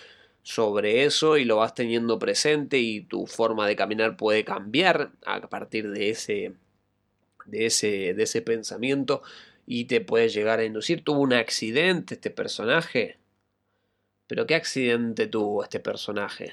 sobre 0.45 1.05
eso 1.05 1.37
y 1.37 1.45
lo 1.45 1.57
vas 1.57 1.75
teniendo 1.75 2.21
presente 2.21 2.79
y 2.79 3.01
tu 3.01 3.27
forma 3.27 3.67
de 3.67 3.75
caminar 3.75 4.17
puede 4.17 4.45
cambiar 4.45 5.11
a 5.27 5.41
partir 5.49 5.91
de 5.91 6.11
ese, 6.11 6.55
de 7.47 7.67
ese, 7.67 8.15
de 8.15 8.23
ese 8.23 8.43
pensamiento 8.43 9.23
y 9.67 9.87
te 9.87 10.01
puede 10.01 10.29
llegar 10.29 10.59
a 10.59 10.65
inducir. 10.65 11.05
Tuvo 11.05 11.21
un 11.21 11.33
accidente 11.33 12.15
este 12.15 12.31
personaje. 12.31 13.19
Pero 14.27 14.47
¿qué 14.47 14.55
accidente 14.55 15.27
tuvo 15.27 15.63
este 15.63 15.81
personaje? 15.81 16.53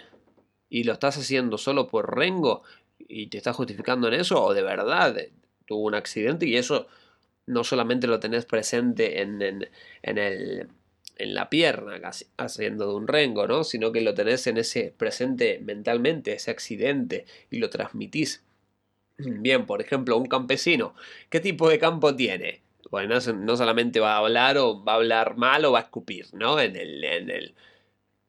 ¿Y 0.70 0.84
lo 0.84 0.94
estás 0.94 1.18
haciendo 1.18 1.58
solo 1.58 1.88
por 1.88 2.18
Rengo? 2.18 2.64
¿Y 3.00 3.28
te 3.28 3.38
estás 3.38 3.56
justificando 3.56 4.08
en 4.08 4.16
eso? 4.16 4.44
¿O 4.44 4.54
de 4.54 4.62
verdad 4.62 5.18
tuvo 5.66 5.86
un 5.86 5.96
accidente 5.96 6.46
y 6.46 6.58
eso 6.58 6.88
no 7.46 7.64
solamente 7.64 8.08
lo 8.08 8.20
tenés 8.20 8.46
presente 8.46 9.22
en, 9.22 9.42
en, 9.42 9.70
en 10.02 10.18
el 10.18 10.70
en 11.22 11.36
la 11.36 11.50
pierna, 11.50 12.02
casi 12.02 12.26
haciendo 12.38 12.88
de 12.88 12.96
un 12.96 13.08
rengo, 13.08 13.48
¿no? 13.48 13.64
Sino 13.64 13.92
que 13.92 14.02
lo 14.02 14.16
tenés 14.16 14.48
en 14.48 14.58
ese 14.58 14.94
presente 14.98 15.60
mentalmente, 15.60 16.34
ese 16.34 16.50
accidente, 16.50 17.26
y 17.52 17.60
lo 17.60 17.70
transmitís. 17.70 18.44
Bien, 19.26 19.66
por 19.66 19.82
ejemplo, 19.82 20.18
un 20.18 20.28
campesino, 20.28 20.96
¿qué 21.30 21.40
tipo 21.40 21.70
de 21.70 21.80
campo 21.80 22.16
tiene? 22.16 22.62
Bueno, 22.90 23.16
no 23.16 23.58
solamente 23.58 24.00
va 24.00 24.16
a 24.16 24.18
hablar 24.18 24.58
o 24.58 24.84
va 24.84 24.94
a 24.94 24.96
hablar 24.96 25.38
mal 25.38 25.64
o 25.66 25.72
va 25.72 25.80
a 25.80 25.84
escupir, 25.84 26.28
¿no? 26.34 26.60
En 26.60 26.76
el, 26.76 27.04
en 27.04 27.30
el, 27.30 27.56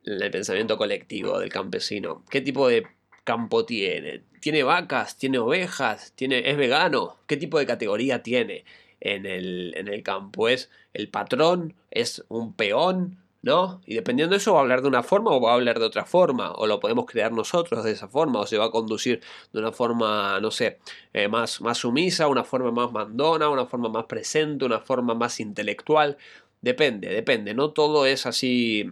en 0.05 0.23
el 0.23 0.31
pensamiento 0.31 0.77
colectivo 0.77 1.39
del 1.39 1.49
campesino. 1.49 2.25
¿Qué 2.31 2.41
tipo 2.41 2.69
de 2.69 2.87
campo 3.25 3.65
tiene? 3.65 4.23
¿Tiene 4.41 4.63
vacas? 4.63 5.19
¿Tiene 5.19 5.39
ovejas? 5.39 6.13
¿Tiene, 6.15 6.49
¿Es 6.49 6.57
vegano? 6.57 7.19
¿Qué 7.27 7.37
tipo 7.37 7.59
de 7.59 7.67
categoría 7.67 8.23
tiene? 8.23 8.65
en 9.03 9.27
el, 9.27 9.75
en 9.77 9.89
el 9.89 10.03
campo. 10.03 10.49
Es 10.49 10.71
el 10.95 11.09
patrón, 11.09 11.75
es 11.91 12.25
un 12.29 12.55
peón, 12.55 13.19
¿no? 13.43 13.81
Y 13.87 13.95
dependiendo 13.95 14.33
de 14.33 14.39
eso 14.39 14.53
va 14.55 14.61
a 14.61 14.63
hablar 14.63 14.83
de 14.83 14.89
una 14.89 15.03
forma 15.03 15.33
o 15.33 15.41
va 15.41 15.51
a 15.53 15.55
hablar 15.55 15.79
de 15.79 15.85
otra 15.85 16.05
forma, 16.05 16.53
o 16.53 16.67
lo 16.67 16.81
podemos 16.81 17.07
crear 17.07 17.33
nosotros 17.33 17.85
de 17.85 17.93
esa 17.93 18.09
forma, 18.09 18.41
o 18.41 18.47
se 18.47 18.59
va 18.59 18.67
a 18.67 18.71
conducir 18.71 19.21
de 19.53 19.59
una 19.59 19.73
forma, 19.73 20.41
no 20.41 20.51
sé, 20.51 20.79
eh, 21.13 21.29
más, 21.29 21.61
más 21.61 21.79
sumisa, 21.79 22.29
una 22.29 22.45
forma 22.45 22.71
más 22.71 22.93
mandona, 22.93 23.49
una 23.49 23.67
forma 23.67 23.89
más 23.89 24.07
presente, 24.07 24.65
una 24.65 24.81
forma 24.81 25.15
más 25.15 25.41
intelectual. 25.41 26.17
Depende, 26.61 27.09
depende, 27.09 27.55
no 27.55 27.73
todo 27.73 28.07
es 28.07 28.27
así, 28.27 28.91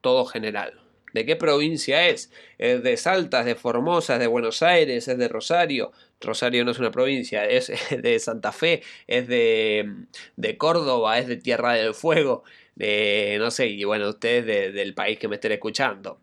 todo 0.00 0.24
general. 0.26 0.80
¿De 1.14 1.24
qué 1.24 1.36
provincia 1.36 2.06
es? 2.08 2.30
¿Es 2.58 2.82
de 2.82 2.96
Salta, 2.96 3.40
es 3.40 3.46
de 3.46 3.54
Formosa, 3.54 4.14
es 4.14 4.20
de 4.20 4.26
Buenos 4.26 4.62
Aires, 4.62 5.08
es 5.08 5.18
de 5.18 5.28
Rosario? 5.28 5.92
Rosario 6.20 6.64
no 6.64 6.72
es 6.72 6.78
una 6.78 6.90
provincia, 6.90 7.44
es 7.46 7.72
de 8.02 8.18
Santa 8.18 8.52
Fe, 8.52 8.82
es 9.06 9.26
de, 9.26 9.94
de 10.36 10.56
Córdoba, 10.58 11.18
es 11.18 11.26
de 11.26 11.36
Tierra 11.36 11.74
del 11.74 11.94
Fuego, 11.94 12.44
de, 12.78 13.36
no 13.40 13.50
sé, 13.50 13.66
y 13.66 13.82
bueno, 13.84 14.08
ustedes 14.08 14.72
del 14.72 14.94
país 14.94 15.18
que 15.18 15.26
me 15.26 15.34
estén 15.34 15.52
escuchando, 15.52 16.20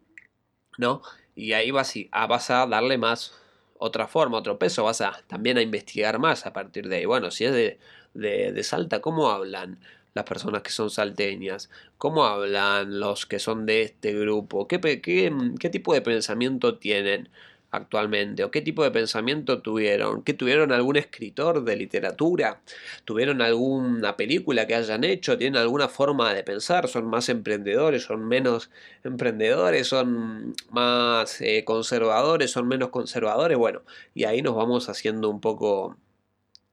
¿no? 0.77 1.01
Y 1.35 1.51
ahí 1.53 1.71
vas, 1.71 1.93
a, 2.11 2.27
vas 2.27 2.49
a 2.49 2.65
darle 2.65 2.97
más 2.97 3.33
otra 3.77 4.07
forma, 4.07 4.37
otro 4.37 4.57
peso, 4.57 4.85
vas 4.85 5.01
a 5.01 5.21
también 5.27 5.57
a 5.57 5.61
investigar 5.61 6.17
más 6.17 6.45
a 6.45 6.53
partir 6.53 6.87
de 6.87 6.97
ahí. 6.97 7.05
Bueno, 7.05 7.29
si 7.29 7.43
es 7.45 7.51
de, 7.51 7.77
de, 8.13 8.53
de 8.53 8.63
Salta, 8.63 9.01
¿cómo 9.01 9.29
hablan? 9.29 9.79
las 10.13 10.23
personas 10.23 10.61
que 10.63 10.71
son 10.71 10.89
salteñas? 10.89 11.69
¿Cómo 11.97 12.25
hablan 12.25 13.01
los 13.01 13.25
que 13.25 13.37
son 13.37 13.65
de 13.65 13.81
este 13.81 14.13
grupo? 14.13 14.65
¿Qué, 14.65 14.79
qué, 14.79 15.33
qué 15.59 15.69
tipo 15.69 15.93
de 15.93 16.01
pensamiento 16.01 16.77
tienen? 16.77 17.27
Actualmente 17.75 18.43
o 18.43 18.51
qué 18.51 18.61
tipo 18.61 18.83
de 18.83 18.91
pensamiento 18.91 19.61
tuvieron, 19.61 20.23
¿Qué 20.23 20.33
tuvieron 20.33 20.71
algún 20.71 20.97
escritor 20.97 21.63
de 21.63 21.75
literatura, 21.75 22.61
tuvieron 23.05 23.41
alguna 23.41 24.17
película 24.17 24.67
que 24.67 24.75
hayan 24.75 25.03
hecho, 25.03 25.37
tienen 25.37 25.61
alguna 25.61 25.87
forma 25.87 26.33
de 26.33 26.43
pensar, 26.43 26.87
son 26.87 27.05
más 27.05 27.29
emprendedores, 27.29 28.03
son 28.03 28.27
menos 28.27 28.69
emprendedores, 29.03 29.87
son 29.87 30.55
más 30.71 31.41
eh, 31.41 31.63
conservadores, 31.65 32.51
son 32.51 32.67
menos 32.67 32.89
conservadores, 32.89 33.57
bueno, 33.57 33.81
y 34.13 34.25
ahí 34.25 34.41
nos 34.41 34.55
vamos 34.55 34.89
haciendo 34.89 35.29
un 35.29 35.41
poco 35.41 35.97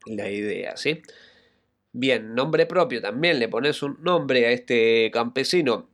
la 0.06 0.30
idea, 0.30 0.76
¿sí? 0.76 1.02
Bien, 1.92 2.34
nombre 2.34 2.66
propio, 2.66 3.02
también 3.02 3.38
le 3.38 3.48
pones 3.48 3.82
un 3.82 3.98
nombre 4.02 4.46
a 4.46 4.50
este 4.50 5.10
campesino 5.12 5.91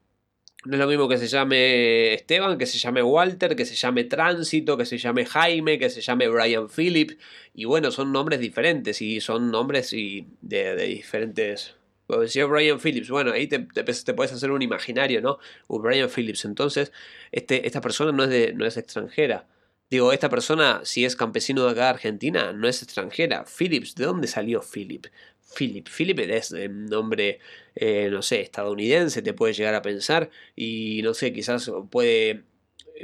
no 0.65 0.75
es 0.75 0.81
lo 0.81 0.87
mismo 0.89 1.09
que 1.09 1.19
se 1.19 1.29
llame 1.29 2.15
Esteban, 2.15 2.59
que 2.59 2.67
se 2.67 2.79
llame 2.79 3.03
Walter, 3.03 3.55
que 3.55 3.65
se 3.65 3.77
llame 3.77 4.05
Tránsito, 4.05 4.77
que 4.77 4.87
se 4.87 4.99
llame 4.99 5.25
Jaime, 5.25 5.79
que 5.79 5.89
se 5.89 6.01
llame 6.01 6.29
Brian 6.29 6.69
Phillip. 6.69 7.19
Y 7.55 7.65
bueno, 7.65 7.91
son 7.93 8.13
nombres 8.13 8.41
diferentes 8.41 9.01
y 9.01 9.21
son 9.21 9.51
nombres 9.51 9.93
y 9.93 10.27
de, 10.41 10.77
diferentes... 10.77 11.75
Pues 12.07 12.21
decía 12.21 12.47
Brian 12.47 12.81
Phillips, 12.81 13.11
bueno, 13.11 13.33
ahí 13.33 13.47
te, 13.49 13.59
te, 13.59 14.15
puedes 14.15 14.33
hacer 14.33 14.51
un 14.51 14.63
imaginario, 14.63 15.21
¿no? 15.21 15.39
Brian 15.69 16.09
Phillips. 16.09 16.47
Entonces, 16.47 16.91
este, 17.33 17.67
esta 17.67 17.83
persona 17.83 18.13
no 18.13 18.25
es, 18.25 18.31
de, 18.31 18.55
no 18.55 18.65
es 18.65 18.79
extranjera. 18.79 19.47
Digo, 19.91 20.13
esta 20.13 20.31
persona, 20.31 20.81
si 20.85 21.05
es 21.05 21.17
campesino 21.17 21.65
de 21.65 21.71
acá 21.71 21.85
de 21.85 21.89
Argentina, 21.91 22.53
no 22.53 22.67
es 22.67 22.83
extranjera. 22.83 23.45
Phillips, 23.45 23.95
¿de 23.95 24.07
dónde 24.07 24.27
salió 24.27 24.63
Philip? 24.63 25.07
Philip. 25.57 25.89
Philip 25.89 26.19
es 26.21 26.53
un 26.53 26.87
nombre, 26.87 27.41
eh, 27.75 28.09
no 28.11 28.23
sé, 28.23 28.41
estadounidense, 28.41 29.23
te 29.23 29.33
puede 29.35 29.53
llegar 29.55 29.75
a 29.75 29.83
pensar. 29.83 30.31
Y 30.57 31.01
no 31.03 31.15
sé, 31.15 31.33
quizás 31.33 31.71
puede, 31.91 32.45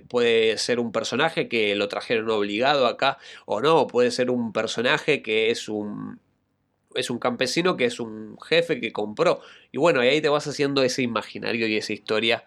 puede 0.09 0.59
ser 0.59 0.79
un 0.79 0.93
personaje 0.93 1.49
que 1.49 1.75
lo 1.75 1.89
trajeron 1.89 2.31
obligado 2.31 2.87
acá 2.87 3.19
o 3.47 3.61
no. 3.61 3.87
Puede 3.87 4.11
ser 4.11 4.31
un 4.31 4.53
personaje 4.53 5.23
que 5.23 5.51
es 5.51 5.69
un, 5.69 6.21
es 6.95 7.11
un 7.11 7.19
campesino 7.19 7.77
que 7.77 7.87
es 7.87 8.01
un 8.01 8.39
jefe 8.41 8.81
que 8.81 8.93
compró. 8.93 9.41
Y 9.73 9.79
bueno, 9.79 10.01
ahí 10.01 10.21
te 10.21 10.29
vas 10.29 10.47
haciendo 10.47 10.83
ese 10.83 11.03
imaginario 11.03 11.67
y 11.67 11.77
esa 11.77 11.93
historia 11.93 12.45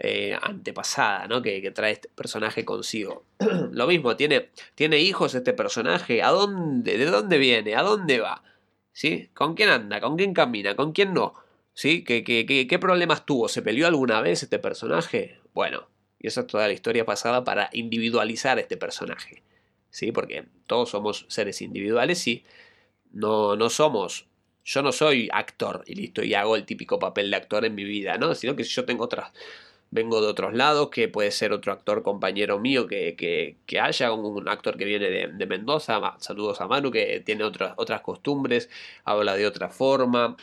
eh, 0.00 0.36
antepasada, 0.40 1.28
¿no? 1.28 1.40
Que, 1.42 1.62
que, 1.62 1.70
trae 1.70 1.92
este 1.92 2.08
personaje 2.08 2.64
consigo. 2.64 3.24
Lo 3.72 3.86
mismo, 3.86 4.16
tiene, 4.16 4.50
tiene 4.74 4.98
hijos 4.98 5.34
este 5.34 5.52
personaje. 5.52 6.22
¿A 6.22 6.30
dónde? 6.30 6.98
¿De 6.98 7.06
dónde 7.06 7.38
viene? 7.38 7.76
¿A 7.76 7.82
dónde 7.82 8.20
va? 8.20 8.42
¿Sí? 8.94 9.28
¿Con 9.34 9.54
quién 9.54 9.68
anda? 9.68 10.00
¿Con 10.00 10.16
quién 10.16 10.32
camina? 10.32 10.74
¿Con 10.74 10.92
quién 10.92 11.12
no? 11.12 11.34
¿Sí? 11.74 12.02
¿Qué, 12.04 12.24
qué, 12.24 12.46
qué, 12.46 12.78
problemas 12.78 13.26
tuvo? 13.26 13.48
¿Se 13.48 13.60
peleó 13.60 13.86
alguna 13.86 14.22
vez 14.22 14.42
este 14.42 14.58
personaje? 14.58 15.38
Bueno, 15.52 15.88
y 16.18 16.28
esa 16.28 16.42
es 16.42 16.46
toda 16.46 16.66
la 16.66 16.72
historia 16.72 17.04
pasada 17.04 17.44
para 17.44 17.68
individualizar 17.72 18.58
este 18.58 18.78
personaje. 18.78 19.42
¿sí? 19.90 20.12
Porque 20.12 20.46
todos 20.66 20.88
somos 20.88 21.26
seres 21.28 21.60
individuales 21.60 22.26
y 22.26 22.44
no, 23.12 23.56
no 23.56 23.68
somos 23.68 24.26
yo 24.64 24.82
no 24.82 24.92
soy 24.92 25.28
actor 25.30 25.84
y 25.86 25.94
listo, 25.94 26.24
y 26.24 26.34
hago 26.34 26.56
el 26.56 26.64
típico 26.64 26.98
papel 26.98 27.30
de 27.30 27.36
actor 27.36 27.64
en 27.64 27.74
mi 27.74 27.84
vida, 27.84 28.16
¿no? 28.16 28.34
Sino 28.34 28.56
que 28.56 28.64
yo 28.64 28.84
tengo 28.86 29.04
otras, 29.04 29.30
vengo 29.94 30.20
de 30.20 30.26
otros 30.26 30.54
lados, 30.54 30.88
que 30.90 31.06
puede 31.06 31.30
ser 31.30 31.52
otro 31.52 31.72
actor 31.72 32.02
compañero 32.02 32.58
mío 32.58 32.88
que, 32.88 33.14
que, 33.64 33.80
haya, 33.80 34.12
un 34.12 34.48
actor 34.48 34.76
que 34.76 34.84
viene 34.84 35.08
de, 35.08 35.46
Mendoza, 35.46 36.00
saludos 36.18 36.60
a 36.60 36.66
Manu, 36.66 36.90
que 36.90 37.22
tiene 37.24 37.44
otras, 37.44 37.74
otras 37.76 38.00
costumbres, 38.00 38.68
habla 39.04 39.36
de 39.36 39.46
otra 39.46 39.68
forma, 39.68 40.36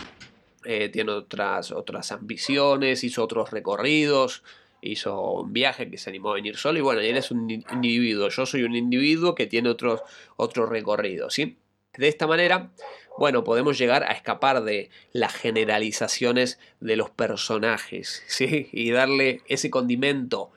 eh, 0.64 0.88
tiene 0.88 1.12
otras, 1.12 1.74
otras 1.74 2.14
ambiciones, 2.14 3.04
hizo 3.04 3.22
otros 3.22 3.52
recorridos, 3.52 4.42
hizo 4.82 5.32
un 5.34 5.52
viaje 5.52 5.92
que 5.92 5.98
se 5.98 6.10
animó 6.10 6.32
a 6.32 6.36
venir 6.36 6.56
solo 6.56 6.80
y 6.80 6.82
bueno, 6.82 7.02
él 7.02 7.18
es 7.18 7.30
un 7.30 7.52
individuo, 7.52 8.30
yo 8.30 8.46
soy 8.46 8.64
un 8.64 8.78
individuo 8.78 9.36
que 9.36 9.48
tiene 9.48 9.68
otros, 9.68 10.00
otros 10.38 10.70
recorridos, 10.70 11.34
¿sí? 11.34 11.58
De 11.98 12.08
esta 12.08 12.26
manera, 12.26 12.72
bueno, 13.18 13.44
podemos 13.44 13.78
llegar 13.78 14.04
a 14.04 14.12
escapar 14.12 14.64
de 14.64 14.90
las 15.12 15.34
generalizaciones 15.34 16.60
de 16.80 16.96
los 16.96 17.10
personajes, 17.10 18.24
¿sí? 18.28 18.70
Y 18.72 18.92
darle 18.92 19.42
ese 19.48 19.70
condimento 19.70 20.52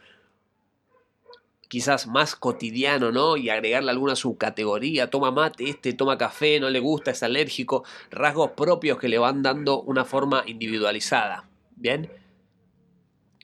quizás 1.69 2.07
más 2.07 2.37
cotidiano, 2.37 3.11
¿no? 3.11 3.37
Y 3.37 3.51
agregarle 3.51 3.91
alguna 3.91 4.15
subcategoría, 4.15 5.11
toma 5.11 5.33
mate, 5.33 5.69
este 5.69 5.93
toma 5.93 6.17
café, 6.17 6.61
no 6.61 6.71
le 6.71 6.79
gusta, 6.79 7.11
es 7.11 7.23
alérgico, 7.23 7.85
rasgos 8.11 8.53
propios 8.53 8.99
que 8.99 9.09
le 9.09 9.19
van 9.19 9.43
dando 9.43 9.81
una 9.83 10.05
forma 10.05 10.45
individualizada, 10.47 11.49
¿bien? 11.75 12.11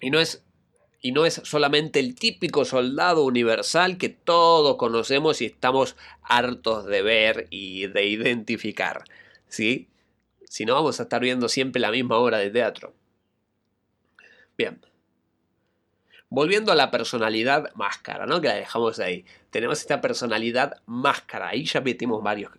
Y 0.00 0.10
no 0.10 0.20
es 0.20 0.44
y 1.00 1.12
no 1.12 1.24
es 1.24 1.40
solamente 1.44 1.98
el 2.00 2.14
típico 2.14 2.64
soldado 2.64 3.24
universal 3.24 3.96
que 3.96 4.08
todos 4.08 4.76
conocemos 4.76 5.40
y 5.40 5.46
estamos 5.46 5.96
hartos 6.22 6.86
de 6.86 7.02
ver 7.02 7.46
y 7.50 7.86
de 7.86 8.06
identificar, 8.06 9.04
¿sí? 9.48 9.88
Si 10.44 10.64
no 10.64 10.74
vamos 10.74 11.00
a 11.00 11.04
estar 11.04 11.20
viendo 11.20 11.48
siempre 11.48 11.80
la 11.80 11.90
misma 11.90 12.16
obra 12.16 12.38
de 12.38 12.50
teatro. 12.50 12.92
Bien. 14.58 14.80
Volviendo 16.32 16.70
a 16.70 16.76
la 16.76 16.92
personalidad 16.92 17.74
máscara, 17.74 18.24
¿no? 18.24 18.40
Que 18.40 18.46
la 18.46 18.54
dejamos 18.54 19.00
ahí. 19.00 19.24
Tenemos 19.50 19.80
esta 19.80 20.00
personalidad 20.00 20.80
máscara. 20.86 21.48
Ahí 21.48 21.64
ya 21.64 21.80
metimos 21.80 22.22
varios, 22.22 22.52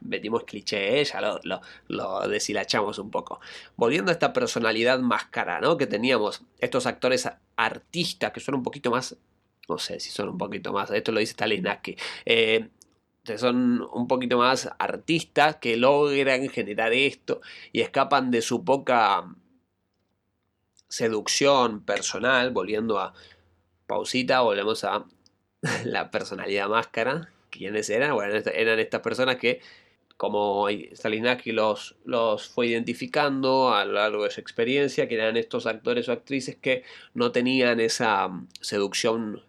metimos 0.00 0.44
clichés, 0.44 1.12
ya 1.12 1.20
lo, 1.42 2.28
deshilachamos 2.28 2.98
un 2.98 3.10
poco. 3.10 3.40
Volviendo 3.76 4.10
a 4.10 4.14
esta 4.14 4.32
personalidad 4.32 5.00
máscara, 5.00 5.60
¿no? 5.60 5.76
Que 5.76 5.86
teníamos 5.86 6.42
estos 6.58 6.86
actores 6.86 7.28
artistas 7.56 8.32
que 8.32 8.40
son 8.40 8.54
un 8.54 8.62
poquito 8.62 8.90
más, 8.90 9.14
no 9.68 9.76
sé 9.76 10.00
si 10.00 10.10
son 10.10 10.30
un 10.30 10.38
poquito 10.38 10.72
más, 10.72 10.90
esto 10.90 11.12
lo 11.12 11.20
dice 11.20 11.34
Stalinaki, 11.34 11.96
eh, 12.24 12.70
son 13.36 13.86
un 13.92 14.08
poquito 14.08 14.38
más 14.38 14.70
artistas 14.78 15.56
que 15.56 15.76
logran 15.76 16.48
generar 16.48 16.94
esto 16.94 17.42
y 17.70 17.82
escapan 17.82 18.30
de 18.30 18.40
su 18.40 18.64
poca 18.64 19.26
seducción 20.90 21.82
personal, 21.84 22.50
volviendo 22.50 22.98
a 22.98 23.14
pausita, 23.86 24.40
volvemos 24.40 24.84
a 24.84 25.06
la 25.84 26.10
personalidad 26.10 26.68
máscara. 26.68 27.32
¿Quiénes 27.48 27.88
eran? 27.90 28.14
Bueno, 28.14 28.34
eran 28.54 28.78
estas 28.78 29.00
personas 29.00 29.36
que, 29.36 29.60
como 30.16 30.68
Stalinaki 30.68 31.52
los, 31.52 31.96
los 32.04 32.48
fue 32.48 32.66
identificando 32.68 33.72
a 33.74 33.84
lo 33.84 33.94
largo 33.94 34.24
de 34.24 34.30
su 34.30 34.40
experiencia, 34.40 35.08
que 35.08 35.14
eran 35.14 35.36
estos 35.36 35.66
actores 35.66 36.08
o 36.08 36.12
actrices 36.12 36.56
que 36.56 36.84
no 37.14 37.32
tenían 37.32 37.80
esa 37.80 38.28
mm, 38.28 38.48
seducción 38.60 39.42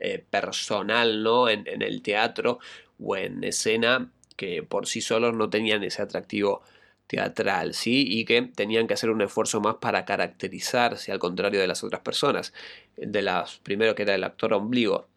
eh, 0.00 0.24
personal 0.30 1.22
¿no? 1.22 1.48
En, 1.48 1.66
en, 1.68 1.82
el 1.82 2.02
teatro 2.02 2.58
o 2.98 3.16
en 3.16 3.44
escena, 3.44 4.10
que 4.36 4.62
por 4.62 4.86
sí 4.86 5.00
solos 5.00 5.34
no 5.34 5.50
tenían 5.50 5.84
ese 5.84 6.02
atractivo 6.02 6.62
teatral, 7.06 7.74
¿sí? 7.74 8.04
Y 8.08 8.24
que 8.24 8.42
tenían 8.42 8.86
que 8.86 8.94
hacer 8.94 9.10
un 9.10 9.22
esfuerzo 9.22 9.60
más 9.60 9.76
para 9.76 10.04
caracterizarse, 10.04 11.12
al 11.12 11.18
contrario 11.18 11.60
de 11.60 11.66
las 11.66 11.84
otras 11.84 12.02
personas. 12.02 12.52
De 12.96 13.22
las, 13.22 13.58
primero 13.58 13.94
que 13.94 14.02
era 14.02 14.14
el 14.14 14.24
actor 14.24 14.52
ombligo, 14.54 15.08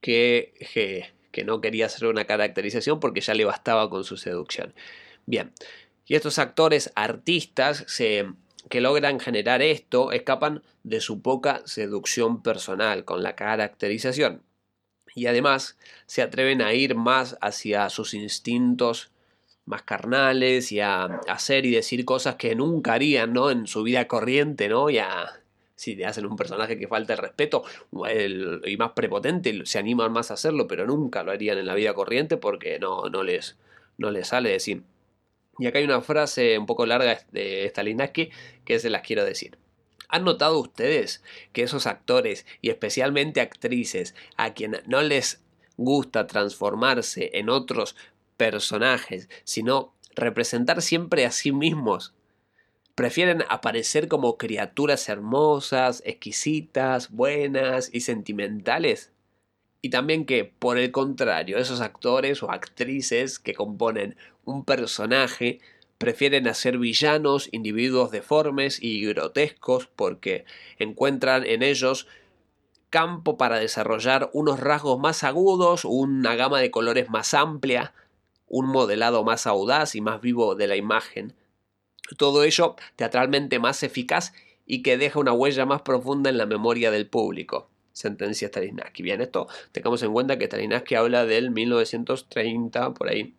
que, 0.00 0.54
que, 1.30 1.44
no 1.44 1.60
quería 1.60 1.86
hacer 1.86 2.08
una 2.08 2.24
caracterización 2.24 3.00
porque 3.00 3.20
ya 3.20 3.34
le 3.34 3.44
bastaba 3.44 3.88
con 3.90 4.04
su 4.04 4.16
seducción. 4.16 4.74
Bien, 5.26 5.52
y 6.06 6.14
estos 6.14 6.38
actores 6.38 6.92
artistas 6.94 7.84
se, 7.86 8.26
que 8.68 8.80
logran 8.80 9.20
generar 9.20 9.62
esto 9.62 10.12
escapan 10.12 10.62
de 10.82 11.00
su 11.00 11.22
poca 11.22 11.62
seducción 11.66 12.42
personal 12.42 13.04
con 13.04 13.22
la 13.22 13.36
caracterización. 13.36 14.42
Y 15.14 15.26
además 15.26 15.76
se 16.06 16.22
atreven 16.22 16.62
a 16.62 16.72
ir 16.72 16.94
más 16.94 17.36
hacia 17.40 17.88
sus 17.90 18.14
instintos 18.14 19.12
más 19.64 19.82
carnales 19.82 20.72
y 20.72 20.80
a, 20.80 21.04
hacer 21.28 21.66
y 21.66 21.72
decir 21.72 22.04
cosas 22.04 22.36
que 22.36 22.54
nunca 22.54 22.94
harían, 22.94 23.32
¿no? 23.32 23.50
En 23.50 23.66
su 23.66 23.82
vida 23.82 24.06
corriente, 24.08 24.68
¿no? 24.68 24.90
Y 24.90 24.98
a, 24.98 25.42
si 25.74 25.94
le 25.94 26.06
hacen 26.06 26.26
un 26.26 26.36
personaje 26.36 26.78
que 26.78 26.88
falta 26.88 27.14
el 27.14 27.18
respeto 27.18 27.64
y 28.66 28.76
más 28.76 28.92
prepotente, 28.92 29.64
se 29.64 29.78
animan 29.78 30.12
más 30.12 30.30
a 30.30 30.34
hacerlo, 30.34 30.66
pero 30.66 30.86
nunca 30.86 31.22
lo 31.22 31.32
harían 31.32 31.58
en 31.58 31.66
la 31.66 31.74
vida 31.74 31.94
corriente 31.94 32.36
porque 32.36 32.78
no, 32.78 33.08
no, 33.08 33.22
les, 33.22 33.56
no 33.98 34.10
les 34.10 34.28
sale 34.28 34.50
decir. 34.50 34.82
Y 35.58 35.66
acá 35.66 35.78
hay 35.78 35.84
una 35.84 36.00
frase 36.00 36.58
un 36.58 36.66
poco 36.66 36.86
larga 36.86 37.18
de 37.30 37.66
Stalinaki 37.68 38.30
que 38.64 38.78
se 38.78 38.90
las 38.90 39.02
quiero 39.02 39.24
decir. 39.24 39.58
¿Han 40.08 40.24
notado 40.24 40.58
ustedes 40.58 41.22
que 41.52 41.62
esos 41.62 41.86
actores 41.86 42.46
y 42.60 42.70
especialmente 42.70 43.40
actrices 43.40 44.14
a 44.36 44.52
quien 44.54 44.82
no 44.86 45.02
les 45.02 45.42
gusta 45.76 46.26
transformarse 46.26 47.30
en 47.34 47.48
otros 47.48 47.96
personajes, 48.42 49.28
sino 49.44 49.94
representar 50.16 50.82
siempre 50.82 51.26
a 51.26 51.30
sí 51.30 51.52
mismos. 51.52 52.12
Prefieren 52.96 53.44
aparecer 53.48 54.08
como 54.08 54.36
criaturas 54.36 55.08
hermosas, 55.08 56.02
exquisitas, 56.04 57.12
buenas 57.12 57.88
y 57.92 58.00
sentimentales. 58.00 59.12
Y 59.80 59.90
también 59.90 60.26
que, 60.26 60.44
por 60.44 60.76
el 60.76 60.90
contrario, 60.90 61.56
esos 61.56 61.80
actores 61.80 62.42
o 62.42 62.50
actrices 62.50 63.38
que 63.38 63.54
componen 63.54 64.16
un 64.44 64.64
personaje 64.64 65.60
prefieren 65.98 66.48
hacer 66.48 66.78
villanos, 66.78 67.48
individuos 67.52 68.10
deformes 68.10 68.82
y 68.82 69.06
grotescos 69.06 69.86
porque 69.86 70.46
encuentran 70.80 71.46
en 71.46 71.62
ellos 71.62 72.08
campo 72.90 73.36
para 73.36 73.60
desarrollar 73.60 74.30
unos 74.32 74.58
rasgos 74.58 74.98
más 74.98 75.22
agudos, 75.22 75.84
una 75.84 76.34
gama 76.34 76.58
de 76.58 76.72
colores 76.72 77.08
más 77.08 77.34
amplia, 77.34 77.94
un 78.52 78.66
modelado 78.66 79.24
más 79.24 79.46
audaz 79.46 79.94
y 79.94 80.02
más 80.02 80.20
vivo 80.20 80.54
de 80.54 80.66
la 80.66 80.76
imagen. 80.76 81.32
Todo 82.18 82.44
ello 82.44 82.76
teatralmente 82.96 83.58
más 83.58 83.82
eficaz 83.82 84.34
y 84.66 84.82
que 84.82 84.98
deja 84.98 85.18
una 85.18 85.32
huella 85.32 85.64
más 85.64 85.80
profunda 85.80 86.28
en 86.28 86.36
la 86.36 86.44
memoria 86.44 86.90
del 86.90 87.08
público. 87.08 87.70
Sentencia 87.92 88.48
Stanislavski. 88.48 89.02
Bien, 89.02 89.22
esto 89.22 89.48
tengamos 89.72 90.02
en 90.02 90.12
cuenta 90.12 90.38
que 90.38 90.46
Stanislavski 90.46 90.94
habla 90.94 91.24
del 91.24 91.50
1930, 91.50 92.92
por 92.92 93.08
ahí, 93.08 93.34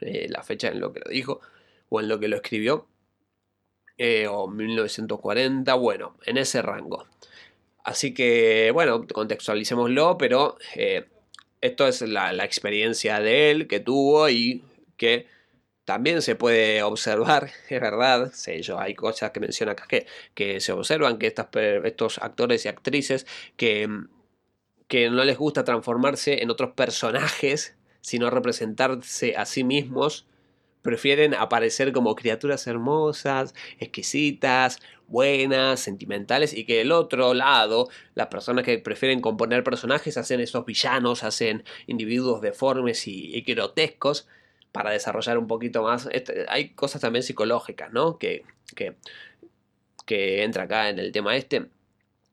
eh, 0.00 0.28
la 0.30 0.44
fecha 0.44 0.68
en 0.68 0.78
lo 0.78 0.92
que 0.92 1.00
lo 1.00 1.10
dijo, 1.10 1.40
o 1.88 2.00
en 2.00 2.08
lo 2.08 2.20
que 2.20 2.28
lo 2.28 2.36
escribió, 2.36 2.86
eh, 3.98 4.28
o 4.28 4.46
1940, 4.46 5.74
bueno, 5.74 6.16
en 6.24 6.38
ese 6.38 6.62
rango. 6.62 7.04
Así 7.82 8.14
que, 8.14 8.70
bueno, 8.72 9.06
contextualicémoslo, 9.08 10.16
pero 10.18 10.56
eh, 10.76 11.08
esto 11.64 11.88
es 11.88 12.02
la, 12.02 12.44
experiencia 12.44 13.20
de 13.20 13.50
él 13.50 13.66
que 13.66 13.80
tuvo 13.80 14.28
y 14.28 14.62
que 14.98 15.26
también 15.86 16.20
se 16.20 16.36
puede 16.36 16.82
observar, 16.82 17.50
es 17.70 17.80
verdad, 17.80 18.32
sé 18.32 18.60
yo, 18.60 18.78
hay 18.78 18.94
cosas 18.94 19.30
que 19.30 19.40
menciona 19.40 19.72
acá 19.72 19.86
que, 19.88 20.06
que 20.34 20.60
se 20.60 20.72
observan, 20.72 21.18
que 21.18 21.26
estos 21.26 22.18
actores 22.18 22.64
y 22.66 22.68
actrices 22.68 23.26
que, 23.56 23.88
que 24.88 25.08
no 25.08 25.24
les 25.24 25.38
gusta 25.38 25.64
transformarse 25.64 26.42
en 26.42 26.50
otros 26.50 26.72
personajes, 26.72 27.74
sino 28.02 28.28
representarse 28.28 29.34
a 29.36 29.46
sí 29.46 29.64
mismos, 29.64 30.26
prefieren 30.84 31.32
aparecer 31.32 31.92
como 31.92 32.14
criaturas 32.14 32.66
hermosas, 32.66 33.54
exquisitas, 33.78 34.80
buenas, 35.08 35.80
sentimentales, 35.80 36.52
y 36.52 36.66
que 36.66 36.82
el 36.82 36.92
otro 36.92 37.32
lado, 37.32 37.88
las 38.14 38.26
personas 38.26 38.66
que 38.66 38.78
prefieren 38.78 39.22
componer 39.22 39.64
personajes, 39.64 40.18
hacen 40.18 40.40
esos 40.40 40.66
villanos, 40.66 41.24
hacen 41.24 41.64
individuos 41.86 42.42
deformes 42.42 43.08
y, 43.08 43.40
grotescos 43.40 44.28
para 44.72 44.90
desarrollar 44.90 45.38
un 45.38 45.46
poquito 45.46 45.82
más. 45.82 46.06
Este, 46.12 46.44
hay 46.50 46.74
cosas 46.74 47.00
también 47.00 47.22
psicológicas, 47.22 47.90
¿no? 47.90 48.18
Que, 48.18 48.44
que, 48.76 48.96
que 50.04 50.44
entra 50.44 50.64
acá 50.64 50.90
en 50.90 50.98
el 50.98 51.12
tema 51.12 51.34
este 51.34 51.70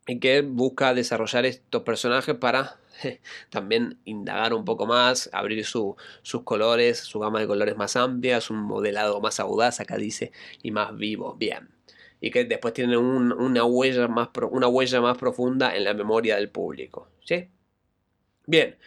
y 0.07 0.19
que 0.19 0.41
busca 0.41 0.93
desarrollar 0.93 1.45
estos 1.45 1.83
personajes 1.83 2.35
para 2.35 2.77
también 3.49 3.99
indagar 4.05 4.53
un 4.53 4.65
poco 4.65 4.85
más, 4.85 5.29
abrir 5.33 5.65
sus 5.65 5.95
colores, 6.43 6.99
su 6.99 7.19
gama 7.19 7.39
de 7.39 7.47
colores 7.47 7.77
más 7.77 7.95
amplias, 7.95 8.49
un 8.49 8.57
modelado 8.57 9.21
más 9.21 9.39
audaz, 9.39 9.79
acá 9.79 9.97
dice, 9.97 10.31
y 10.61 10.71
más 10.71 10.95
vivo. 10.95 11.35
Bien. 11.35 11.69
Y 12.19 12.31
que 12.31 12.45
después 12.45 12.73
tienen 12.73 12.97
una, 12.97 13.63
huella 13.63 14.07
más 14.07 14.29
una 14.51 14.67
huella 14.67 15.01
más 15.01 15.17
profunda 15.17 15.75
en 15.75 15.83
la 15.83 15.93
memoria 15.93 16.35
del 16.35 16.49
público. 16.49 17.09
¿Sí? 17.23 17.49
Bien. 18.45 18.77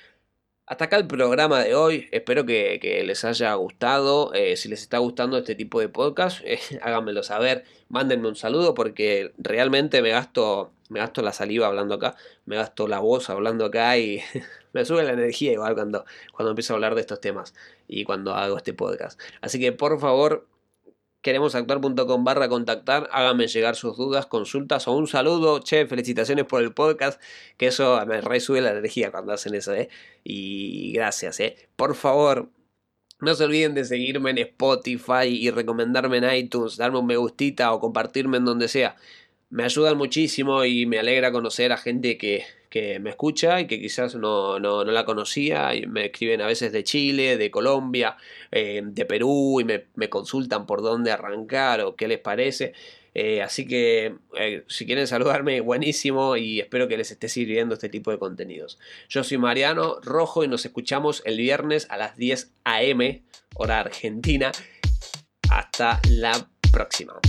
Hasta 0.67 0.87
acá 0.87 0.97
el 0.97 1.07
programa 1.07 1.63
de 1.63 1.75
hoy. 1.75 2.09
Espero 2.11 2.47
que, 2.47 3.03
les 3.05 3.25
haya 3.25 3.53
gustado. 3.55 4.33
Eh, 4.35 4.57
si 4.57 4.69
les 4.69 4.83
está 4.83 4.99
gustando 4.99 5.37
este 5.37 5.55
tipo 5.55 5.81
de 5.81 5.89
podcast, 5.89 6.41
eh, 6.45 6.59
háganmelo 6.83 7.23
saber. 7.23 7.65
Mándenme 7.89 8.29
un 8.29 8.37
saludo 8.37 8.75
porque 8.75 9.33
realmente 9.37 10.01
me 10.01 10.11
gasto, 10.11 10.73
me 10.89 11.01
gasto 11.01 11.23
la 11.23 11.33
saliva 11.33 11.67
hablando 11.67 11.95
acá. 11.95 12.17
Me 12.45 12.57
gasto 12.57 12.87
la 12.87 13.01
voz 13.01 13.31
hablando 13.31 13.65
acá 13.65 13.97
y 13.99 14.21
me 14.73 14.85
sube 14.85 15.03
la 15.03 15.13
energía 15.13 15.53
igual 15.53 15.75
cuando, 15.75 16.05
cuando 16.33 16.51
empiezo 16.51 16.75
a 16.75 16.77
hablar 16.77 16.95
de 16.95 17.01
estos 17.01 17.21
temas 17.21 17.55
y 17.89 18.05
cuando 18.05 18.35
hago 18.35 18.57
este 18.57 18.75
podcast. 18.75 19.21
Así 19.41 19.59
que 19.59 19.73
por 19.73 19.99
favor, 19.99 20.47
queremosactuar.com 21.23 22.25
barra 22.25 22.49
contactar, 22.49 23.09
háganme 23.11 23.49
llegar 23.49 23.77
sus 23.77 23.97
dudas, 23.97 24.27
consultas 24.27 24.87
o 24.87 24.93
un 24.93 25.07
saludo, 25.07 25.61
che, 25.61 25.87
felicitaciones 25.87 26.45
por 26.45 26.63
el 26.63 26.75
podcast, 26.75 27.21
que 27.57 27.69
eso 27.69 28.05
me 28.07 28.21
resube 28.21 28.61
la 28.61 28.73
energía 28.73 29.11
cuando 29.11 29.33
hacen 29.33 29.55
eso, 29.55 29.75
¿eh? 29.75 29.89
Y 30.23 30.93
gracias, 30.93 31.41
¿eh? 31.41 31.57
Por 31.77 31.95
favor, 31.95 32.51
no 33.21 33.35
se 33.35 33.45
olviden 33.45 33.75
de 33.75 33.85
seguirme 33.85 34.31
en 34.31 34.39
Spotify 34.39 35.29
y 35.29 35.51
recomendarme 35.51 36.19
en 36.19 36.35
iTunes, 36.35 36.77
darme 36.77 36.99
un 36.99 37.07
me 37.07 37.17
gustita 37.17 37.73
o 37.73 37.81
compartirme 37.81 38.37
en 38.37 38.45
donde 38.45 38.69
sea 38.69 38.97
me 39.51 39.65
ayudan 39.65 39.97
muchísimo 39.97 40.65
y 40.65 40.87
me 40.87 40.99
alegra 40.99 41.33
conocer 41.33 41.73
a 41.73 41.77
gente 41.77 42.19
que, 42.19 42.45
me 43.01 43.11
escucha 43.11 43.61
y 43.61 43.69
que 43.69 43.81
quizás 43.81 44.17
no, 44.17 44.59
la 44.59 45.05
conocía. 45.05 45.77
Y 45.77 45.87
me 45.87 46.07
escriben 46.07 46.41
a 46.41 46.47
veces 46.47 46.73
de 46.73 46.83
Chile, 46.83 47.37
de 47.37 47.51
Colombia, 47.53 48.17
eh, 48.51 48.83
de 48.85 49.05
Perú 49.05 49.61
y 49.61 49.65
me, 49.65 50.09
consultan 50.09 50.67
por 50.67 50.83
dónde 50.83 51.13
arrancar 51.13 51.83
o 51.83 51.95
qué 51.95 52.09
les 52.09 52.19
parece. 52.19 52.73
Eh, 53.15 53.43
así 53.43 53.65
que 53.65 54.17
eh, 54.37 54.65
si 54.67 54.87
quieren 54.87 55.07
saludarme, 55.07 55.61
buenísimo 55.61 56.37
y 56.37 56.59
espero 56.59 56.89
que 56.89 56.97
les 56.97 57.13
esté 57.13 57.29
sirviendo 57.29 57.75
este 57.75 57.89
tipo 57.89 58.11
de 58.11 58.19
contenidos. 58.19 58.81
Yo 59.09 59.23
soy 59.23 59.39
Mariano 59.39 60.01
Rojo 60.03 60.43
y 60.43 60.49
nos 60.49 60.65
escuchamos 60.65 61.23
el 61.25 61.37
viernes 61.37 61.87
a 61.91 61.97
las 61.97 62.17
10 62.17 62.55
a.m. 62.65 63.23
hora 63.55 63.79
argentina. 63.79 64.51
Hasta 65.49 66.01
la 66.09 66.51
próxima. 66.73 67.21